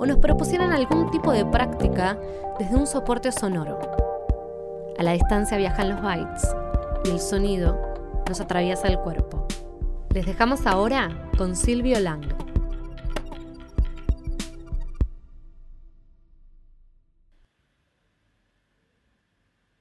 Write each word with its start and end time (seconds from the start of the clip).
o 0.00 0.06
nos 0.06 0.16
propusieran 0.16 0.72
algún 0.72 1.10
tipo 1.10 1.30
de 1.30 1.44
práctica 1.44 2.18
desde 2.58 2.74
un 2.74 2.86
soporte 2.86 3.30
sonoro. 3.30 3.78
A 4.98 5.02
la 5.02 5.12
distancia 5.12 5.58
viajan 5.58 5.90
los 5.90 6.00
bytes 6.00 6.56
y 7.04 7.10
el 7.10 7.20
sonido 7.20 7.78
nos 8.26 8.40
atraviesa 8.40 8.88
el 8.88 8.98
cuerpo. 8.98 9.46
Les 10.14 10.24
dejamos 10.24 10.66
ahora 10.66 11.30
con 11.36 11.54
Silvio 11.54 12.00
Lang. 12.00 12.24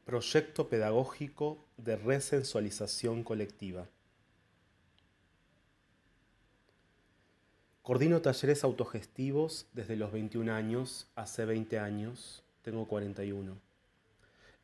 Proyecto 0.03 0.67
pedagógico 0.67 1.65
de 1.77 1.95
resensualización 1.95 3.23
colectiva. 3.23 3.87
Coordino 7.89 8.21
talleres 8.21 8.63
autogestivos 8.63 9.65
desde 9.73 9.95
los 9.95 10.11
21 10.11 10.53
años, 10.53 11.07
hace 11.15 11.43
20 11.43 11.79
años, 11.79 12.43
tengo 12.61 12.87
41. 12.87 13.57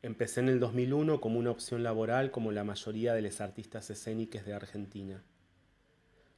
Empecé 0.00 0.38
en 0.38 0.48
el 0.48 0.60
2001 0.60 1.20
como 1.20 1.40
una 1.40 1.50
opción 1.50 1.82
laboral 1.82 2.30
como 2.30 2.52
la 2.52 2.62
mayoría 2.62 3.14
de 3.14 3.22
los 3.22 3.40
artistas 3.40 3.90
escénicos 3.90 4.44
de 4.44 4.54
Argentina. 4.54 5.24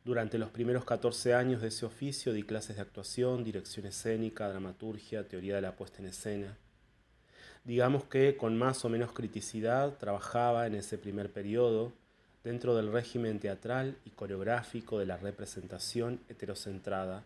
Durante 0.03 0.39
los 0.39 0.49
primeros 0.49 0.87
14 0.87 1.35
años 1.35 1.61
de 1.61 1.69
ese 1.69 1.85
oficio 1.85 2.33
di 2.33 2.43
clases 2.43 2.77
de 2.77 2.83
actuación, 2.83 3.45
dirección 3.45 3.85
escénica, 3.85 4.49
dramaturgia, 4.49 5.29
teoría 5.29 5.57
de 5.57 5.61
la 5.61 5.77
puesta 5.77 5.99
en 5.99 6.07
escena. 6.07 6.57
Digamos 7.65 8.05
que 8.05 8.39
con 8.39 8.57
más 8.57 8.83
o 8.87 8.89
menos 8.89 9.13
criticidad 9.13 9.99
trabajaba 9.99 10.67
en 10.67 10.75
ese 10.75 10.97
primer 10.97 11.31
periodo 11.31 11.93
dentro 12.45 12.77
del 12.77 12.93
régimen 12.93 13.41
teatral 13.41 13.97
y 14.05 14.11
coreográfico 14.11 14.99
de 14.99 15.07
la 15.07 15.17
representación 15.17 16.21
heterocentrada, 16.29 17.25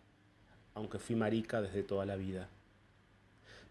aunque 0.73 0.99
fui 0.99 1.15
marica 1.15 1.61
desde 1.61 1.83
toda 1.83 2.05
la 2.05 2.15
vida. 2.15 2.49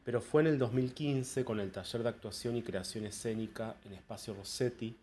Pero 0.05 0.21
fue 0.21 0.43
en 0.43 0.49
el 0.49 0.59
2015, 0.59 1.45
con 1.45 1.61
el 1.61 1.71
taller 1.71 2.03
de 2.03 2.09
actuación 2.09 2.57
y 2.57 2.63
creación 2.63 3.07
escénica 3.07 3.77
en 3.85 3.95
Espacio 3.95 4.35
Rossetti, 4.35 4.97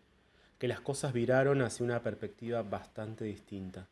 que 0.58 0.68
las 0.68 0.80
cosas 0.80 1.12
viraron 1.12 1.62
hacia 1.62 1.84
una 1.84 2.02
perspectiva 2.02 2.62
bastante 2.62 3.24
distinta. 3.24 3.86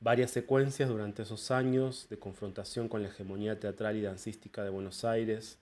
Varias 0.00 0.30
secuencias 0.30 0.88
durante 0.88 1.22
esos 1.22 1.50
años 1.50 2.06
de 2.08 2.18
confrontación 2.18 2.88
con 2.88 3.02
la 3.02 3.08
hegemonía 3.08 3.58
teatral 3.58 3.96
y 3.96 4.02
dancística 4.02 4.62
de 4.62 4.70
Buenos 4.70 5.04
Aires, 5.04 5.58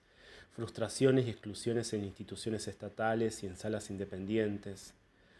frustraciones 0.51 1.25
y 1.25 1.29
exclusiones 1.29 1.91
en 1.93 2.03
instituciones 2.05 2.67
estatales 2.67 3.43
y 3.43 3.47
en 3.47 3.57
salas 3.57 3.89
independientes, 3.89 4.93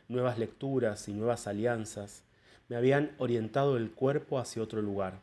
nuevas 0.08 0.38
lecturas 0.38 1.08
y 1.08 1.14
nuevas 1.14 1.48
alianzas 1.48 2.24
me 2.68 2.76
habían 2.76 3.16
orientado 3.18 3.78
el 3.78 3.92
cuerpo 3.92 4.40
hacia 4.40 4.62
otro 4.62 4.82
lugar. 4.82 5.20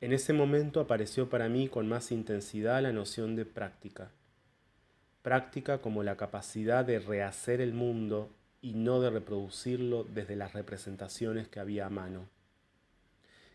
En 0.00 0.12
ese 0.12 0.32
momento 0.32 0.80
apareció 0.80 1.30
para 1.30 1.48
mí 1.48 1.68
con 1.68 1.88
más 1.88 2.10
intensidad 2.10 2.82
la 2.82 2.92
noción 2.92 3.36
de 3.36 3.44
práctica. 3.44 4.10
Práctica 5.22 5.78
como 5.78 6.02
la 6.02 6.16
capacidad 6.16 6.84
de 6.84 6.98
rehacer 6.98 7.60
el 7.60 7.72
mundo 7.72 8.30
y 8.60 8.74
no 8.74 9.00
de 9.00 9.10
reproducirlo 9.10 10.04
desde 10.04 10.34
las 10.34 10.54
representaciones 10.54 11.46
que 11.46 11.60
había 11.60 11.86
a 11.86 11.90
mano, 11.90 12.28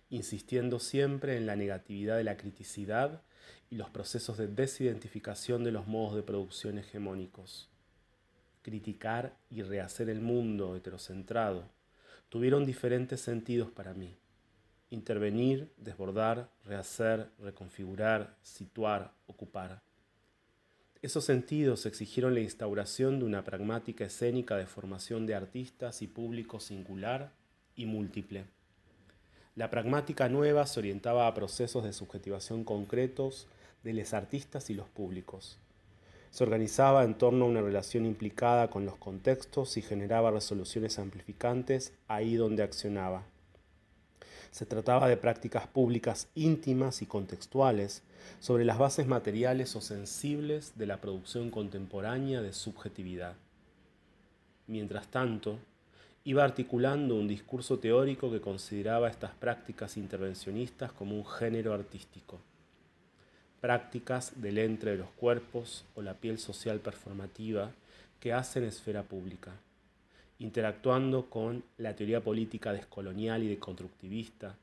insistiendo 0.09 0.79
siempre 0.79 1.35
en 1.35 1.45
la 1.45 1.57
negatividad 1.57 2.15
de 2.15 2.23
la 2.23 2.37
criticidad 2.37 3.21
y 3.69 3.75
los 3.75 3.89
procesos 3.89 4.37
de 4.37 4.47
desidentificación 4.47 5.65
de 5.65 5.71
los 5.71 5.87
modos 5.87 6.15
de 6.15 6.23
producción 6.23 6.77
hegemónicos 6.77 7.69
criticar 8.67 9.33
y 9.49 9.61
rehacer 9.61 10.09
el 10.09 10.19
mundo 10.19 10.75
heterocentrado, 10.75 11.63
tuvieron 12.27 12.65
diferentes 12.65 13.21
sentidos 13.21 13.71
para 13.71 13.93
mí. 13.93 14.17
Intervenir, 14.89 15.71
desbordar, 15.77 16.49
rehacer, 16.65 17.29
reconfigurar, 17.39 18.35
situar, 18.41 19.13
ocupar. 19.25 19.81
Esos 21.01 21.23
sentidos 21.23 21.85
exigieron 21.85 22.33
la 22.33 22.41
instauración 22.41 23.19
de 23.19 23.25
una 23.25 23.45
pragmática 23.45 24.03
escénica 24.03 24.57
de 24.57 24.65
formación 24.65 25.25
de 25.25 25.35
artistas 25.35 26.01
y 26.01 26.07
público 26.07 26.59
singular 26.59 27.31
y 27.77 27.85
múltiple. 27.85 28.47
La 29.55 29.69
pragmática 29.69 30.27
nueva 30.27 30.67
se 30.67 30.81
orientaba 30.81 31.25
a 31.25 31.33
procesos 31.33 31.85
de 31.85 31.93
subjetivación 31.93 32.65
concretos 32.65 33.47
de 33.85 33.93
los 33.93 34.13
artistas 34.13 34.69
y 34.69 34.73
los 34.73 34.89
públicos 34.89 35.57
se 36.31 36.43
organizaba 36.43 37.03
en 37.03 37.15
torno 37.15 37.45
a 37.45 37.47
una 37.47 37.61
relación 37.61 38.05
implicada 38.05 38.69
con 38.69 38.85
los 38.85 38.97
contextos 38.97 39.77
y 39.77 39.81
generaba 39.81 40.31
resoluciones 40.31 40.99
amplificantes 40.99 41.93
ahí 42.07 42.35
donde 42.35 42.63
accionaba. 42.63 43.23
Se 44.51 44.65
trataba 44.65 45.07
de 45.07 45.17
prácticas 45.17 45.67
públicas 45.67 46.29
íntimas 46.35 47.01
y 47.01 47.05
contextuales 47.05 48.03
sobre 48.39 48.65
las 48.65 48.77
bases 48.77 49.07
materiales 49.07 49.75
o 49.75 49.81
sensibles 49.81 50.77
de 50.77 50.87
la 50.87 51.01
producción 51.01 51.49
contemporánea 51.49 52.41
de 52.41 52.53
subjetividad. 52.53 53.35
Mientras 54.67 55.07
tanto, 55.07 55.59
iba 56.23 56.43
articulando 56.43 57.15
un 57.15 57.27
discurso 57.27 57.79
teórico 57.79 58.31
que 58.31 58.41
consideraba 58.41 59.09
estas 59.09 59.31
prácticas 59.35 59.95
intervencionistas 59.97 60.91
como 60.91 61.15
un 61.15 61.25
género 61.25 61.73
artístico 61.73 62.39
prácticas 63.61 64.39
del 64.41 64.57
entre 64.57 64.91
de 64.91 64.97
los 64.97 65.09
cuerpos 65.11 65.85
o 65.95 66.01
la 66.01 66.13
piel 66.13 66.37
social 66.37 66.79
performativa 66.79 67.71
que 68.19 68.33
hacen 68.33 68.63
esfera 68.63 69.03
pública, 69.03 69.53
interactuando 70.39 71.29
con 71.29 71.63
la 71.77 71.95
teoría 71.95 72.21
política 72.21 72.73
descolonial 72.73 73.43
y 73.43 73.47
deconstructivista, 73.47 74.55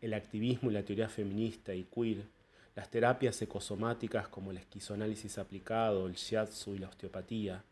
el 0.00 0.14
activismo 0.14 0.70
y 0.70 0.74
la 0.74 0.82
teoría 0.82 1.08
feminista 1.08 1.74
y 1.74 1.84
queer, 1.84 2.24
las 2.74 2.90
terapias 2.90 3.40
ecosomáticas 3.42 4.28
como 4.28 4.50
el 4.50 4.58
esquizoanálisis 4.58 5.38
aplicado, 5.38 6.06
el 6.06 6.14
shiatsu 6.14 6.74
y 6.74 6.78
la 6.78 6.88
osteopatía, 6.88 7.62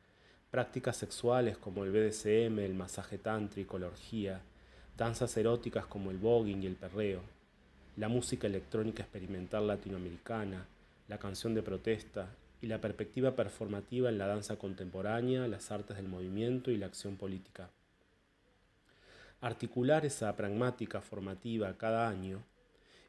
prácticas 0.50 0.96
sexuales 0.96 1.56
como 1.56 1.84
el 1.84 1.90
BDSM, 1.90 2.58
el 2.58 2.74
masaje 2.74 3.18
tántrico, 3.18 3.78
la 3.78 3.86
orgía, 3.86 4.40
danzas 4.96 5.36
eróticas 5.36 5.86
como 5.86 6.10
el 6.10 6.18
voguing 6.18 6.62
y 6.62 6.66
el 6.66 6.76
perreo, 6.76 7.22
la 7.96 8.08
música 8.08 8.46
electrónica 8.46 9.02
experimental 9.02 9.66
latinoamericana, 9.66 10.66
la 11.08 11.18
canción 11.18 11.54
de 11.54 11.62
protesta 11.62 12.28
y 12.62 12.66
la 12.66 12.80
perspectiva 12.80 13.34
performativa 13.34 14.08
en 14.08 14.18
la 14.18 14.26
danza 14.26 14.56
contemporánea, 14.56 15.48
las 15.48 15.70
artes 15.70 15.96
del 15.96 16.08
movimiento 16.08 16.70
y 16.70 16.76
la 16.76 16.86
acción 16.86 17.16
política. 17.16 17.70
Articular 19.40 20.04
esa 20.04 20.34
pragmática 20.36 21.00
formativa 21.00 21.76
cada 21.78 22.08
año 22.08 22.42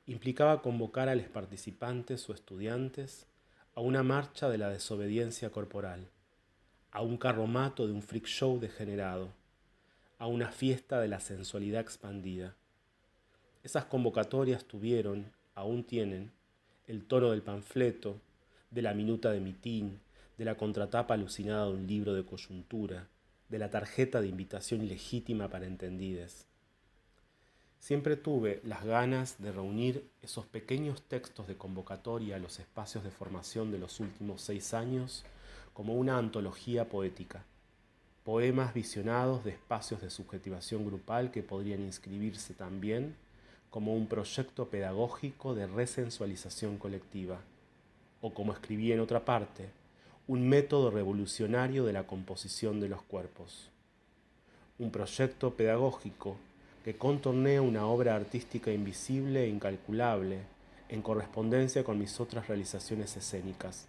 implicaba 0.08 0.62
convocar 0.62 1.10
a 1.10 1.16
los 1.16 1.28
participantes 1.28 2.28
o 2.30 2.34
estudiantes 2.34 3.28
a 3.76 3.82
una 3.82 4.02
marcha 4.04 4.50
de 4.50 4.58
la 4.58 4.70
desobediencia 4.70 5.52
corporal, 5.52 6.10
a 6.92 7.02
un 7.02 7.18
carromato 7.18 7.86
de 7.86 7.94
un 7.94 8.02
freak 8.02 8.26
show 8.26 8.60
degenerado, 8.60 9.30
a 10.18 10.28
una 10.28 10.52
fiesta 10.52 11.00
de 11.00 11.08
la 11.08 11.20
sensualidad 11.20 11.82
expandida 11.82 12.56
esas 13.64 13.86
convocatorias 13.86 14.66
tuvieron, 14.66 15.32
aún 15.54 15.84
tienen, 15.84 16.32
el 16.88 17.06
tono 17.06 17.32
del 17.32 17.44
panfleto, 17.44 18.20
de 18.72 18.82
la 18.82 18.94
minuta 18.94 19.32
de 19.32 19.40
mitín, 19.40 20.00
de 20.38 20.46
la 20.46 20.56
contratapa 20.56 21.14
alucinada 21.14 21.66
de 21.68 21.74
un 21.74 21.88
libro 21.88 22.14
de 22.14 22.26
coyuntura, 22.26 23.08
de 23.50 23.60
la 23.60 23.70
tarjeta 23.70 24.22
de 24.22 24.28
invitación 24.28 24.82
ilegítima 24.82 25.50
para 25.50 25.68
entendides. 25.68 26.48
Siempre 27.80 28.16
tuve 28.16 28.62
las 28.64 28.84
ganas 28.84 29.42
de 29.42 29.52
reunir 29.52 30.10
esos 30.22 30.46
pequeños 30.46 31.02
textos 31.04 31.48
de 31.48 31.56
convocatoria 31.58 32.38
a 32.38 32.40
los 32.40 32.60
espacios 32.60 33.04
de 33.04 33.12
formación 33.12 33.72
de 33.72 33.80
los 33.80 34.00
últimos 34.00 34.42
seis 34.42 34.74
años 34.74 35.24
como 35.74 35.96
una 35.96 36.18
antología 36.18 36.90
poética, 36.90 37.44
poemas 38.24 38.74
visionados 38.74 39.44
de 39.44 39.52
espacios 39.52 40.02
de 40.02 40.10
subjetivación 40.10 40.86
grupal 40.86 41.32
que 41.32 41.44
podrían 41.44 41.82
inscribirse 41.82 42.54
también 42.54 43.16
como 43.72 43.96
un 43.96 44.08
proyecto 44.08 44.68
pedagógico 44.68 45.56
de 45.56 45.66
resensualización 45.66 46.78
colectiva, 46.78 47.40
o 48.22 48.34
como 48.34 48.54
escribí 48.54 48.92
en 48.92 49.00
otra 49.00 49.26
parte, 49.26 49.70
un 50.28 50.48
método 50.48 50.92
revolucionario 50.92 51.86
de 51.86 51.94
la 51.94 52.06
composición 52.06 52.80
de 52.82 52.90
los 52.90 53.02
cuerpos. 53.02 53.70
Un 54.78 54.92
proyecto 54.92 55.56
pedagógico 55.56 56.36
que 56.84 56.98
contornea 56.98 57.62
una 57.62 57.86
obra 57.86 58.16
artística 58.16 58.72
invisible 58.72 59.46
e 59.46 59.48
incalculable 59.48 60.40
en 60.90 61.02
correspondencia 61.02 61.84
con 61.86 61.98
mis 61.98 62.20
otras 62.20 62.50
realizaciones 62.50 63.16
escénicas. 63.16 63.88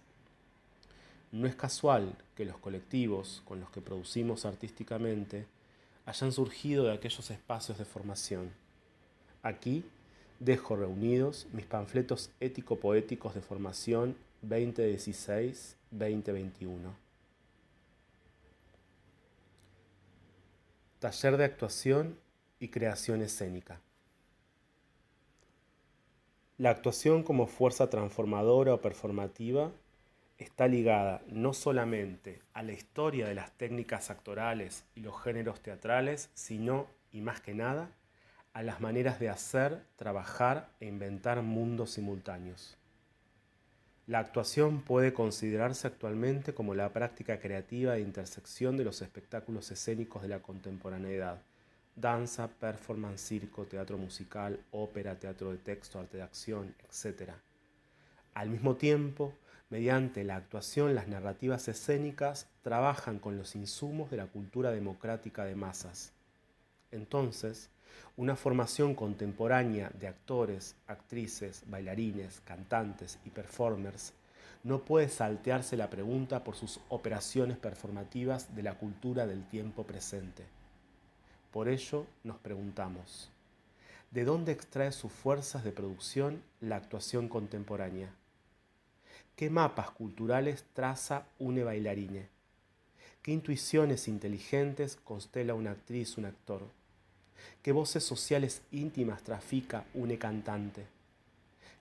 No 1.33 1.45
es 1.45 1.55
casual 1.55 2.15
que 2.35 2.45
los 2.45 2.57
colectivos 2.57 3.41
con 3.43 3.59
los 3.59 3.69
que 3.69 3.81
producimos 3.81 4.45
artísticamente 4.45 5.45
hayan 6.05 6.31
surgido 6.31 6.85
de 6.85 6.93
aquellos 6.93 7.29
espacios 7.31 7.77
de 7.77 7.85
formación. 7.85 8.62
Aquí 9.43 9.85
dejo 10.39 10.75
reunidos 10.77 11.47
mis 11.51 11.65
panfletos 11.65 12.31
ético-poéticos 12.39 13.35
de 13.35 13.41
formación 13.41 14.15
2016-2021. 14.47 16.77
Taller 20.99 21.35
de 21.35 21.43
actuación 21.43 22.17
y 22.59 22.69
creación 22.69 23.21
escénica. 23.21 23.81
La 26.57 26.69
actuación 26.69 27.23
como 27.23 27.47
fuerza 27.47 27.89
transformadora 27.89 28.73
o 28.73 28.81
performativa 28.81 29.73
está 30.37 30.69
ligada 30.69 31.21
no 31.27 31.53
solamente 31.53 32.39
a 32.53 32.63
la 32.63 32.71
historia 32.71 33.27
de 33.27 33.35
las 33.35 33.51
técnicas 33.57 34.09
actorales 34.09 34.85
y 34.95 35.01
los 35.01 35.21
géneros 35.21 35.59
teatrales, 35.59 36.29
sino, 36.33 36.87
y 37.11 37.19
más 37.19 37.41
que 37.41 37.53
nada, 37.53 37.91
a 38.53 38.61
las 38.61 38.81
maneras 38.81 39.19
de 39.19 39.29
hacer, 39.29 39.83
trabajar 39.95 40.69
e 40.79 40.87
inventar 40.87 41.41
mundos 41.41 41.91
simultáneos. 41.91 42.77
La 44.05 44.19
actuación 44.19 44.81
puede 44.81 45.13
considerarse 45.13 45.87
actualmente 45.87 46.53
como 46.53 46.75
la 46.75 46.91
práctica 46.91 47.39
creativa 47.39 47.93
de 47.93 48.01
intersección 48.01 48.77
de 48.77 48.83
los 48.83 49.01
espectáculos 49.01 49.71
escénicos 49.71 50.21
de 50.21 50.27
la 50.27 50.41
contemporaneidad, 50.41 51.41
danza, 51.95 52.47
performance, 52.47 53.21
circo, 53.21 53.65
teatro 53.65 53.97
musical, 53.97 54.59
ópera, 54.71 55.17
teatro 55.17 55.51
de 55.51 55.57
texto, 55.57 55.99
arte 55.99 56.17
de 56.17 56.23
acción, 56.23 56.75
etc. 56.83 57.31
Al 58.33 58.49
mismo 58.49 58.75
tiempo, 58.75 59.33
mediante 59.69 60.23
la 60.23 60.35
actuación, 60.35 60.95
las 60.95 61.07
narrativas 61.07 61.67
escénicas 61.67 62.47
trabajan 62.61 63.19
con 63.19 63.37
los 63.37 63.55
insumos 63.55 64.11
de 64.11 64.17
la 64.17 64.27
cultura 64.27 64.71
democrática 64.71 65.45
de 65.45 65.55
masas. 65.55 66.11
Entonces, 66.91 67.69
una 68.17 68.35
formación 68.35 68.95
contemporánea 68.95 69.91
de 69.99 70.07
actores, 70.07 70.75
actrices, 70.87 71.63
bailarines, 71.67 72.41
cantantes 72.41 73.19
y 73.25 73.29
performers 73.29 74.13
no 74.63 74.85
puede 74.85 75.09
saltearse 75.09 75.75
la 75.75 75.89
pregunta 75.89 76.43
por 76.43 76.55
sus 76.55 76.79
operaciones 76.89 77.57
performativas 77.57 78.55
de 78.55 78.63
la 78.63 78.75
cultura 78.75 79.27
del 79.27 79.45
tiempo 79.47 79.83
presente. 79.83 80.45
Por 81.51 81.67
ello 81.67 82.05
nos 82.23 82.37
preguntamos, 82.37 83.29
¿de 84.11 84.23
dónde 84.23 84.53
extrae 84.53 84.91
sus 84.91 85.11
fuerzas 85.11 85.63
de 85.63 85.73
producción 85.73 86.41
la 86.61 86.77
actuación 86.77 87.27
contemporánea? 87.27 88.09
¿Qué 89.35 89.49
mapas 89.49 89.91
culturales 89.91 90.63
traza 90.73 91.25
une 91.39 91.63
bailarine? 91.63 92.29
¿Qué 93.21 93.31
intuiciones 93.31 94.07
inteligentes 94.07 94.95
constela 94.95 95.55
una 95.55 95.71
actriz, 95.71 96.17
un 96.17 96.25
actor? 96.25 96.63
¿Qué 97.63 97.71
voces 97.71 98.03
sociales 98.03 98.61
íntimas 98.71 99.23
trafica 99.23 99.85
un 99.93 100.15
cantante? 100.17 100.85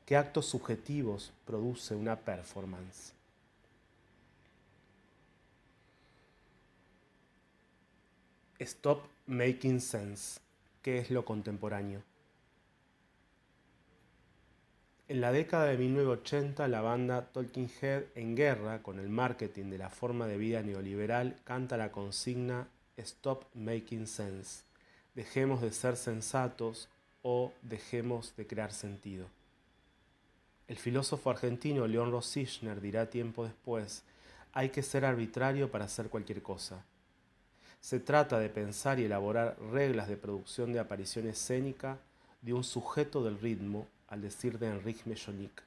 ¿Qué 0.06 0.16
actos 0.16 0.46
subjetivos 0.46 1.32
produce 1.44 1.94
una 1.94 2.16
performance? 2.16 3.12
Stop 8.58 9.02
Making 9.26 9.80
Sense. 9.80 10.40
¿Qué 10.82 10.98
es 10.98 11.10
lo 11.10 11.24
contemporáneo? 11.24 12.02
En 15.08 15.20
la 15.20 15.32
década 15.32 15.66
de 15.66 15.78
1980, 15.78 16.68
la 16.68 16.80
banda 16.80 17.26
Talking 17.32 17.70
Head, 17.80 18.04
en 18.14 18.36
guerra 18.36 18.82
con 18.82 18.98
el 18.98 19.08
marketing 19.08 19.70
de 19.70 19.78
la 19.78 19.90
forma 19.90 20.26
de 20.26 20.38
vida 20.38 20.62
neoliberal, 20.62 21.36
canta 21.44 21.76
la 21.76 21.90
consigna 21.90 22.68
Stop 22.96 23.46
Making 23.54 24.06
Sense 24.06 24.71
dejemos 25.14 25.60
de 25.60 25.72
ser 25.72 25.96
sensatos 25.96 26.88
o 27.22 27.52
dejemos 27.62 28.34
de 28.36 28.46
crear 28.46 28.72
sentido. 28.72 29.26
El 30.68 30.76
filósofo 30.76 31.30
argentino 31.30 31.86
León 31.86 32.10
Rosichner 32.10 32.80
dirá 32.80 33.10
tiempo 33.10 33.44
después, 33.44 34.02
hay 34.52 34.70
que 34.70 34.82
ser 34.82 35.04
arbitrario 35.04 35.70
para 35.70 35.86
hacer 35.86 36.08
cualquier 36.08 36.42
cosa. 36.42 36.84
Se 37.80 37.98
trata 37.98 38.38
de 38.38 38.48
pensar 38.48 39.00
y 39.00 39.04
elaborar 39.04 39.56
reglas 39.72 40.08
de 40.08 40.16
producción 40.16 40.72
de 40.72 40.78
aparición 40.78 41.26
escénica 41.26 41.98
de 42.40 42.54
un 42.54 42.64
sujeto 42.64 43.24
del 43.24 43.38
ritmo, 43.40 43.86
al 44.08 44.20
decir 44.20 44.58
de 44.58 44.68
Enrique 44.68 45.02
Mechonic. 45.06 45.62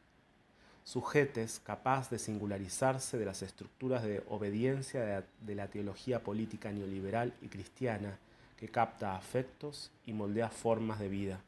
Sujetes 0.83 1.59
capaz 1.63 2.09
de 2.09 2.19
singularizarse 2.19 3.17
de 3.17 3.25
las 3.25 3.41
estructuras 3.41 4.03
de 4.03 4.23
obediencia 4.29 5.25
de 5.41 5.55
la 5.55 5.67
teología 5.67 6.23
política 6.23 6.71
neoliberal 6.71 7.33
y 7.41 7.47
cristiana 7.47 8.19
que 8.57 8.69
capta 8.69 9.15
afectos 9.15 9.91
y 10.05 10.13
moldea 10.13 10.49
formas 10.49 10.99
de 10.99 11.09
vida. 11.09 11.41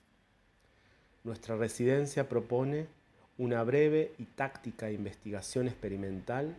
Nuestra 1.23 1.55
residencia 1.55 2.29
propone 2.29 2.87
una 3.37 3.63
breve 3.63 4.13
y 4.17 4.23
táctica 4.25 4.91
investigación 4.91 5.67
experimental 5.67 6.55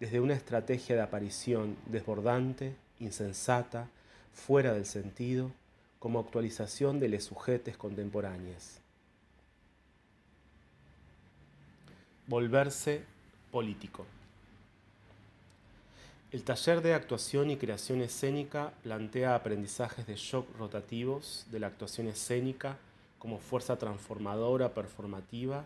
desde 0.00 0.20
una 0.20 0.34
estrategia 0.34 0.96
de 0.96 1.02
aparición 1.02 1.76
desbordante, 1.86 2.74
insensata, 2.98 3.88
fuera 4.32 4.72
del 4.72 4.86
sentido, 4.86 5.50
como 5.98 6.18
actualización 6.18 7.00
de 7.00 7.08
los 7.08 7.24
sujetes 7.24 7.76
contemporáneos. 7.76 8.78
Volverse 12.26 13.02
político. 13.50 14.06
El 16.34 16.42
taller 16.42 16.82
de 16.82 16.94
actuación 16.94 17.52
y 17.52 17.56
creación 17.56 18.00
escénica 18.00 18.72
plantea 18.82 19.36
aprendizajes 19.36 20.04
de 20.04 20.16
shock 20.16 20.48
rotativos 20.58 21.46
de 21.52 21.60
la 21.60 21.68
actuación 21.68 22.08
escénica 22.08 22.76
como 23.20 23.38
fuerza 23.38 23.78
transformadora 23.78 24.74
performativa 24.74 25.64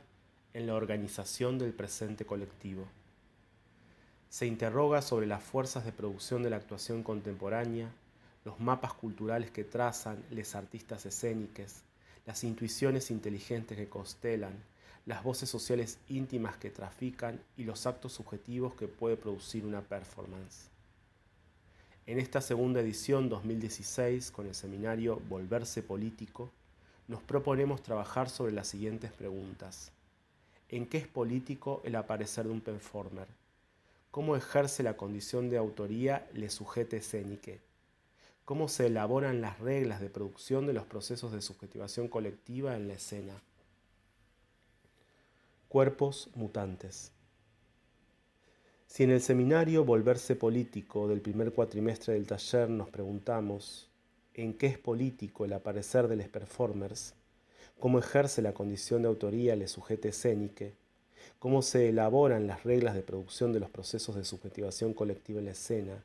en 0.52 0.66
la 0.66 0.74
organización 0.74 1.58
del 1.58 1.72
presente 1.72 2.26
colectivo. 2.26 2.86
Se 4.28 4.44
interroga 4.44 5.00
sobre 5.00 5.26
las 5.26 5.42
fuerzas 5.42 5.86
de 5.86 5.92
producción 5.92 6.42
de 6.42 6.50
la 6.50 6.56
actuación 6.56 7.02
contemporánea, 7.02 7.88
los 8.44 8.60
mapas 8.60 8.92
culturales 8.92 9.50
que 9.50 9.64
trazan 9.64 10.22
les 10.30 10.54
artistas 10.54 11.06
escénicos, 11.06 11.76
las 12.26 12.44
intuiciones 12.44 13.10
inteligentes 13.10 13.78
que 13.78 13.88
constelan, 13.88 14.52
las 15.08 15.24
voces 15.24 15.48
sociales 15.48 15.98
íntimas 16.10 16.58
que 16.58 16.68
trafican 16.68 17.40
y 17.56 17.64
los 17.64 17.86
actos 17.86 18.12
subjetivos 18.12 18.74
que 18.74 18.88
puede 18.88 19.16
producir 19.16 19.64
una 19.64 19.80
performance. 19.80 20.68
En 22.04 22.18
esta 22.18 22.42
segunda 22.42 22.80
edición 22.80 23.30
2016, 23.30 24.30
con 24.30 24.46
el 24.46 24.54
seminario 24.54 25.18
Volverse 25.30 25.82
Político, 25.82 26.50
nos 27.06 27.22
proponemos 27.22 27.82
trabajar 27.82 28.28
sobre 28.28 28.52
las 28.52 28.68
siguientes 28.68 29.10
preguntas. 29.10 29.92
¿En 30.68 30.84
qué 30.84 30.98
es 30.98 31.08
político 31.08 31.80
el 31.84 31.96
aparecer 31.96 32.44
de 32.44 32.52
un 32.52 32.60
performer? 32.60 33.28
¿Cómo 34.10 34.36
ejerce 34.36 34.82
la 34.82 34.98
condición 34.98 35.48
de 35.48 35.56
autoría 35.56 36.28
le 36.34 36.50
sujete 36.50 36.98
escénique? 36.98 37.60
¿Cómo 38.44 38.68
se 38.68 38.88
elaboran 38.88 39.40
las 39.40 39.58
reglas 39.58 40.02
de 40.02 40.10
producción 40.10 40.66
de 40.66 40.74
los 40.74 40.84
procesos 40.84 41.32
de 41.32 41.40
subjetivación 41.40 42.08
colectiva 42.08 42.76
en 42.76 42.88
la 42.88 42.94
escena? 42.94 43.40
Cuerpos 45.68 46.30
mutantes. 46.34 47.12
Si 48.86 49.02
en 49.02 49.10
el 49.10 49.20
seminario 49.20 49.84
Volverse 49.84 50.34
Político 50.34 51.08
del 51.08 51.20
primer 51.20 51.52
cuatrimestre 51.52 52.14
del 52.14 52.26
taller 52.26 52.70
nos 52.70 52.88
preguntamos 52.88 53.90
en 54.32 54.54
qué 54.54 54.68
es 54.68 54.78
político 54.78 55.44
el 55.44 55.52
aparecer 55.52 56.08
de 56.08 56.16
los 56.16 56.28
performers, 56.28 57.12
cómo 57.78 57.98
ejerce 57.98 58.40
la 58.40 58.54
condición 58.54 59.02
de 59.02 59.08
autoría 59.08 59.52
el 59.52 59.68
sujeto 59.68 60.08
escénique, 60.08 60.72
cómo 61.38 61.60
se 61.60 61.90
elaboran 61.90 62.46
las 62.46 62.64
reglas 62.64 62.94
de 62.94 63.02
producción 63.02 63.52
de 63.52 63.60
los 63.60 63.68
procesos 63.68 64.16
de 64.16 64.24
subjetivación 64.24 64.94
colectiva 64.94 65.40
en 65.40 65.44
la 65.44 65.52
escena, 65.52 66.02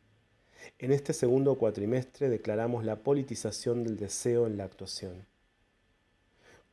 en 0.77 0.91
este 0.91 1.13
segundo 1.13 1.55
cuatrimestre 1.57 2.27
declaramos 2.27 2.83
la 2.83 2.97
politización 2.97 3.85
del 3.85 3.95
deseo 3.95 4.45
en 4.45 4.57
la 4.57 4.65
actuación 4.65 5.25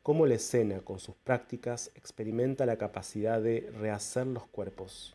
cómo 0.02 0.26
la 0.26 0.35
escena 0.35 0.80
con 0.80 0.99
sus 0.99 1.14
prácticas 1.16 1.90
experimenta 1.95 2.66
la 2.66 2.76
capacidad 2.76 3.40
de 3.40 3.71
rehacer 3.78 4.26
los 4.26 4.47
cuerpos, 4.47 5.14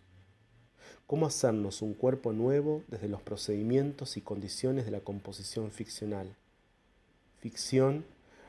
cómo 1.08 1.26
hacernos 1.26 1.82
un 1.82 1.94
cuerpo 1.94 2.34
nuevo 2.34 2.84
desde 2.88 3.08
los 3.08 3.22
procedimientos 3.22 4.18
y 4.18 4.22
condiciones 4.22 4.86
de 4.86 4.92
la 4.92 5.00
composición 5.00 5.72
ficcional. 5.72 6.36
Ficción 7.40 8.06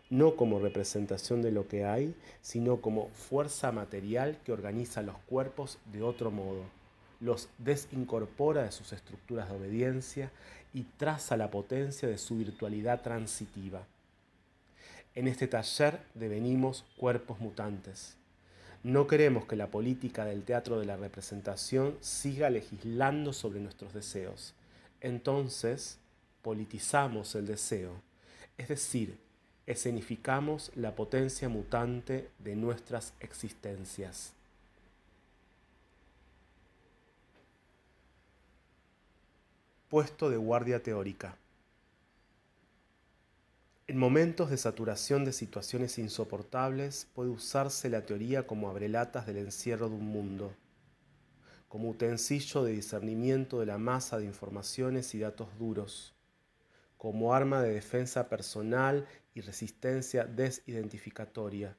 no 0.08 0.36
como 0.36 0.60
representación 0.60 1.42
de 1.42 1.50
lo 1.50 1.66
que 1.66 1.84
hay, 1.84 2.14
sino 2.40 2.80
como 2.80 3.08
fuerza 3.08 3.72
material 3.72 4.38
que 4.44 4.52
organiza 4.52 5.02
los 5.02 5.16
cuerpos 5.26 5.78
de 5.92 6.02
otro 6.02 6.30
modo, 6.30 6.62
los 7.20 7.48
desincorpora 7.58 8.62
de 8.62 8.72
sus 8.72 8.92
estructuras 8.92 9.48
de 9.48 9.56
obediencia 9.56 10.30
y 10.72 10.82
traza 10.96 11.36
la 11.36 11.50
potencia 11.50 12.08
de 12.08 12.18
su 12.18 12.36
virtualidad 12.36 13.02
transitiva. 13.02 13.86
En 15.16 15.28
este 15.28 15.48
taller 15.48 16.02
devenimos 16.12 16.84
cuerpos 16.98 17.40
mutantes. 17.40 18.16
No 18.82 19.06
queremos 19.06 19.46
que 19.46 19.56
la 19.56 19.68
política 19.68 20.26
del 20.26 20.44
teatro 20.44 20.78
de 20.78 20.84
la 20.84 20.98
representación 20.98 21.96
siga 22.02 22.50
legislando 22.50 23.32
sobre 23.32 23.60
nuestros 23.60 23.94
deseos. 23.94 24.52
Entonces, 25.00 25.98
politizamos 26.42 27.34
el 27.34 27.46
deseo, 27.46 28.02
es 28.58 28.68
decir, 28.68 29.18
escenificamos 29.64 30.70
la 30.74 30.94
potencia 30.94 31.48
mutante 31.48 32.28
de 32.38 32.54
nuestras 32.54 33.14
existencias. 33.20 34.34
Puesto 39.88 40.28
de 40.28 40.36
guardia 40.36 40.82
teórica. 40.82 41.36
En 43.88 43.98
momentos 43.98 44.50
de 44.50 44.56
saturación 44.56 45.24
de 45.24 45.32
situaciones 45.32 45.96
insoportables 45.98 47.06
puede 47.14 47.30
usarse 47.30 47.88
la 47.88 48.04
teoría 48.04 48.44
como 48.44 48.68
abrelatas 48.68 49.28
del 49.28 49.36
encierro 49.36 49.88
de 49.88 49.94
un 49.94 50.06
mundo, 50.06 50.52
como 51.68 51.90
utensilio 51.90 52.64
de 52.64 52.72
discernimiento 52.72 53.60
de 53.60 53.66
la 53.66 53.78
masa 53.78 54.18
de 54.18 54.24
informaciones 54.24 55.14
y 55.14 55.20
datos 55.20 55.56
duros, 55.56 56.16
como 56.96 57.32
arma 57.32 57.62
de 57.62 57.74
defensa 57.74 58.28
personal 58.28 59.06
y 59.34 59.40
resistencia 59.42 60.24
desidentificatoria, 60.24 61.76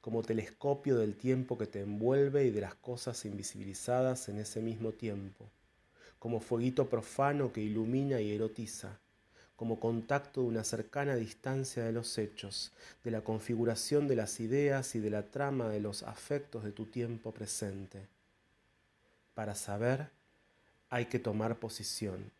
como 0.00 0.22
telescopio 0.22 0.96
del 0.96 1.16
tiempo 1.16 1.58
que 1.58 1.66
te 1.66 1.82
envuelve 1.82 2.46
y 2.46 2.50
de 2.50 2.62
las 2.62 2.76
cosas 2.76 3.26
invisibilizadas 3.26 4.30
en 4.30 4.38
ese 4.38 4.62
mismo 4.62 4.92
tiempo, 4.92 5.50
como 6.18 6.40
fueguito 6.40 6.88
profano 6.88 7.52
que 7.52 7.60
ilumina 7.60 8.22
y 8.22 8.32
erotiza 8.32 9.00
como 9.56 9.80
contacto 9.80 10.42
de 10.42 10.48
una 10.48 10.64
cercana 10.64 11.16
distancia 11.16 11.84
de 11.84 11.92
los 11.92 12.18
hechos, 12.18 12.72
de 13.02 13.10
la 13.10 13.22
configuración 13.22 14.06
de 14.06 14.16
las 14.16 14.38
ideas 14.38 14.94
y 14.94 15.00
de 15.00 15.10
la 15.10 15.30
trama 15.30 15.68
de 15.68 15.80
los 15.80 16.02
afectos 16.02 16.62
de 16.62 16.72
tu 16.72 16.86
tiempo 16.86 17.32
presente. 17.32 18.06
Para 19.34 19.54
saber, 19.54 20.10
hay 20.90 21.06
que 21.06 21.18
tomar 21.18 21.58
posición. 21.58 22.30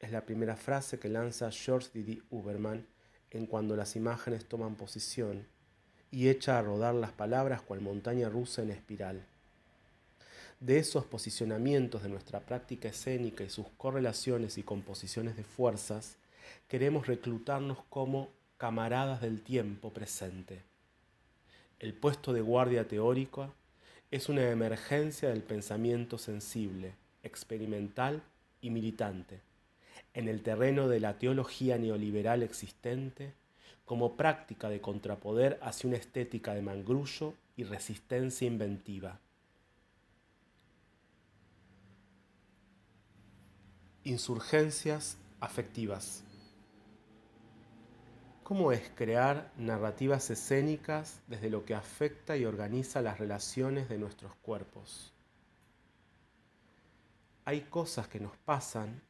Es 0.00 0.10
la 0.10 0.24
primera 0.24 0.56
frase 0.56 0.98
que 0.98 1.08
lanza 1.08 1.50
George 1.50 1.90
Didi 1.94 2.22
Uberman 2.30 2.86
en 3.30 3.46
Cuando 3.46 3.76
las 3.76 3.96
imágenes 3.96 4.46
toman 4.46 4.74
posición 4.74 5.46
y 6.10 6.28
echa 6.28 6.58
a 6.58 6.62
rodar 6.62 6.94
las 6.94 7.12
palabras 7.12 7.60
cual 7.62 7.80
montaña 7.80 8.28
rusa 8.28 8.62
en 8.62 8.70
espiral. 8.70 9.24
De 10.60 10.78
esos 10.78 11.04
posicionamientos 11.04 12.02
de 12.02 12.08
nuestra 12.08 12.40
práctica 12.40 12.88
escénica 12.88 13.42
y 13.44 13.50
sus 13.50 13.66
correlaciones 13.76 14.56
y 14.56 14.62
composiciones 14.62 15.36
de 15.36 15.44
fuerzas, 15.44 16.16
queremos 16.68 17.06
reclutarnos 17.06 17.78
como 17.88 18.30
camaradas 18.56 19.20
del 19.20 19.42
tiempo 19.42 19.92
presente. 19.92 20.62
El 21.78 21.94
puesto 21.94 22.32
de 22.32 22.40
guardia 22.40 22.88
teórica 22.88 23.50
es 24.10 24.28
una 24.28 24.48
emergencia 24.48 25.28
del 25.28 25.42
pensamiento 25.42 26.18
sensible, 26.18 26.94
experimental 27.22 28.22
y 28.60 28.70
militante, 28.70 29.40
en 30.14 30.28
el 30.28 30.42
terreno 30.42 30.88
de 30.88 31.00
la 31.00 31.18
teología 31.18 31.78
neoliberal 31.78 32.42
existente 32.42 33.34
como 33.84 34.16
práctica 34.16 34.68
de 34.68 34.80
contrapoder 34.80 35.58
hacia 35.62 35.88
una 35.88 35.98
estética 35.98 36.54
de 36.54 36.62
mangrullo 36.62 37.34
y 37.56 37.64
resistencia 37.64 38.46
inventiva. 38.46 39.18
Insurgencias 44.04 45.16
afectivas. 45.40 46.24
¿Cómo 48.44 48.72
es 48.72 48.90
crear 48.94 49.50
narrativas 49.56 50.28
escénicas 50.28 51.18
desde 51.28 51.48
lo 51.48 51.64
que 51.64 51.74
afecta 51.74 52.36
y 52.36 52.44
organiza 52.44 53.00
las 53.00 53.18
relaciones 53.18 53.88
de 53.88 53.96
nuestros 53.96 54.34
cuerpos? 54.34 55.14
Hay 57.46 57.62
cosas 57.62 58.06
que 58.06 58.20
nos 58.20 58.36
pasan 58.36 59.00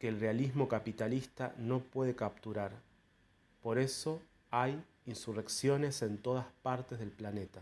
que 0.00 0.08
el 0.08 0.18
realismo 0.18 0.66
capitalista 0.66 1.54
no 1.56 1.78
puede 1.78 2.16
capturar. 2.16 2.72
Por 3.62 3.78
eso 3.78 4.20
hay 4.50 4.82
insurrecciones 5.06 6.02
en 6.02 6.18
todas 6.18 6.46
partes 6.64 6.98
del 6.98 7.12
planeta. 7.12 7.60